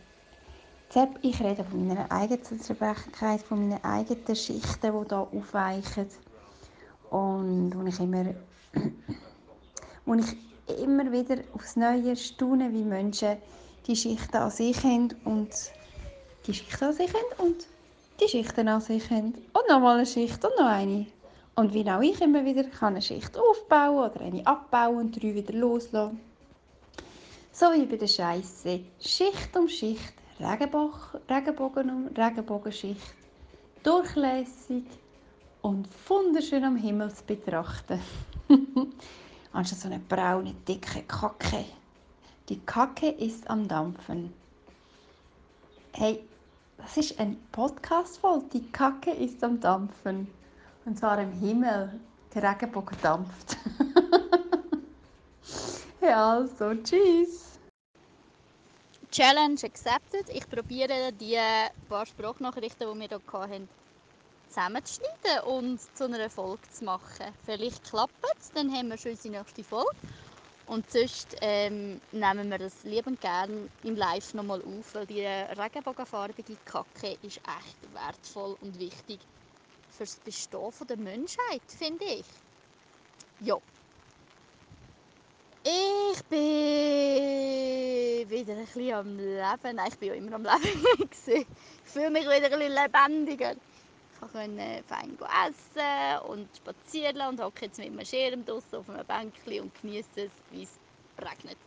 ich 1.21 1.39
rede 1.39 1.63
von 1.63 1.87
meiner 1.87 2.11
eigenen 2.11 2.59
Zerbrechlichkeit, 2.59 3.41
von 3.43 3.69
meinen 3.69 3.83
eigenen 3.83 4.35
Schichten, 4.35 4.91
die 4.91 5.07
hier 5.07 5.27
aufweichen 5.31 6.07
und 7.11 7.75
wo 7.75 7.85
ich 7.85 7.99
immer, 7.99 8.33
wo 10.05 10.15
ich 10.15 10.35
immer 10.83 11.11
wieder 11.11 11.37
aufs 11.53 11.75
Neue 11.75 12.15
staune, 12.15 12.73
wie 12.73 12.83
Menschen 12.83 13.37
die 13.87 13.95
Schichten 13.95 14.35
an 14.35 14.51
sich 14.51 14.83
haben 14.83 15.09
und 15.25 15.53
die 16.49 16.55
Schichten 16.55 16.83
an 16.83 16.93
sich 16.93 17.13
haben 17.13 17.47
und 17.47 17.67
die 18.19 18.27
Schichten 18.27 18.67
an 18.67 18.81
sich 18.81 19.09
haben 19.11 19.35
und 19.53 19.69
nochmal 19.69 19.97
eine 19.97 20.05
Schicht 20.05 20.43
und 20.43 20.57
noch 20.57 20.65
eine. 20.65 21.05
Und 21.55 21.73
wie 21.73 21.87
auch 21.89 22.01
ich 22.01 22.19
immer 22.21 22.43
wieder 22.43 22.63
kann 22.63 22.93
eine 22.93 23.01
Schicht 23.03 23.37
aufbauen 23.37 24.09
oder 24.09 24.21
eine 24.21 24.45
abbauen 24.47 24.97
und 24.97 25.15
drei 25.15 25.35
wieder 25.35 25.53
loslassen. 25.53 26.19
So 27.51 27.67
wie 27.67 27.85
bei 27.85 27.97
der 27.97 28.07
Scheiße. 28.07 28.79
Schicht 28.99 29.55
um 29.55 29.67
Schicht, 29.67 30.13
Regenbogen, 30.39 31.21
Regenbogen 31.29 31.89
um 31.89 32.07
Regenbogenschicht, 32.17 33.13
durchlässig 33.83 34.85
und 35.61 35.87
wunderschön 36.07 36.63
am 36.63 36.77
Himmel 36.77 37.13
zu 37.13 37.23
betrachten. 37.25 37.99
Anstatt 39.53 39.79
so 39.79 39.87
eine 39.87 39.99
braune, 39.99 40.55
dicke 40.67 41.03
Kacke. 41.03 41.65
Die 42.47 42.59
Kacke 42.61 43.09
ist 43.09 43.47
am 43.49 43.67
Dampfen. 43.67 44.33
Hey, 45.91 46.23
das 46.81 46.97
ist 46.97 47.19
ein 47.19 47.37
Podcast-Folge. 47.51 48.45
Die 48.53 48.71
Kacke 48.71 49.11
ist 49.11 49.43
am 49.43 49.59
Dampfen. 49.59 50.27
Und 50.85 50.97
zwar 50.97 51.19
im 51.19 51.31
Himmel. 51.31 51.99
Der 52.33 52.43
Regenbogen 52.43 52.97
dampft. 53.01 53.57
ja, 56.01 56.33
also, 56.33 56.75
tschüss. 56.75 57.57
Challenge 59.11 59.59
accepted. 59.63 60.29
Ich 60.29 60.47
probiere 60.47 61.11
die 61.11 61.39
paar 61.89 62.05
Sprachnachrichten, 62.05 62.87
die 62.87 62.99
wir 62.99 63.07
hier 63.07 63.33
hatten, 63.33 63.67
zusammenzuschneiden 64.49 65.47
und 65.47 65.79
zu 65.97 66.05
einer 66.05 66.29
Folge 66.29 66.61
zu 66.71 66.85
machen. 66.85 67.33
Vielleicht 67.45 67.83
klappt 67.83 68.13
es, 68.39 68.51
dann 68.51 68.71
haben 68.71 68.89
wir 68.89 68.97
schon 68.97 69.11
unsere 69.11 69.37
nächste 69.37 69.63
Folge. 69.63 69.89
Und 70.69 70.89
sonst 70.91 71.35
ähm, 71.41 71.99
nehmen 72.11 72.51
wir 72.51 72.59
das 72.59 72.83
liebend 72.83 73.19
gerne 73.21 73.69
im 73.83 73.95
Live 73.95 74.35
nochmal 74.35 74.61
auf, 74.61 74.93
weil 74.93 75.07
die 75.07 75.25
regenbogenfarbige 75.25 76.57
Kacke 76.63 77.17
ist 77.23 77.37
echt 77.37 77.93
wertvoll 77.95 78.55
und 78.61 78.79
wichtig 78.79 79.19
fürs 79.89 80.17
Bestehen 80.17 80.71
der 80.87 80.97
Menschheit, 80.97 81.63
finde 81.65 82.05
ich. 82.05 82.25
Ja. 83.39 83.57
Ich 85.63 86.23
bin 86.25 86.39
wieder 88.29 88.53
ein 88.53 88.65
bisschen 88.65 88.93
am 88.93 89.17
Leben. 89.17 89.75
Nein, 89.75 89.89
ich 89.89 89.97
bin 89.97 90.09
ja 90.09 90.13
immer 90.13 90.35
am 90.35 90.43
Leben. 90.43 91.09
ich 91.25 91.47
fühle 91.83 92.11
mich 92.11 92.25
wieder 92.25 92.45
ein 92.45 92.59
bisschen 92.59 92.73
lebendiger. 92.73 93.55
Konnte 94.19 94.83
fein 94.87 95.17
essen 95.47 96.29
und 96.29 96.47
spazieren 96.55 97.29
und 97.29 97.41
hocke 97.41 97.65
jetzt 97.65 97.79
mit 97.79 97.87
einem 97.87 98.05
Schirm 98.05 98.45
draußen 98.45 98.79
auf 98.79 98.89
einem 98.89 99.05
Bänkchen 99.05 99.61
und 99.61 99.81
genieße 99.81 100.23
es, 100.23 100.31
wie 100.51 100.63
es 100.63 100.79
regnet. 101.17 101.57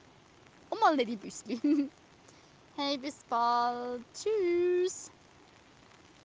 Und 0.70 0.80
mal 0.80 0.96
nicht 0.96 1.10
in 1.10 1.18
Büsschen. 1.18 1.90
hey, 2.76 2.98
bis 2.98 3.18
bald. 3.28 4.02
Tschüss. 4.14 5.10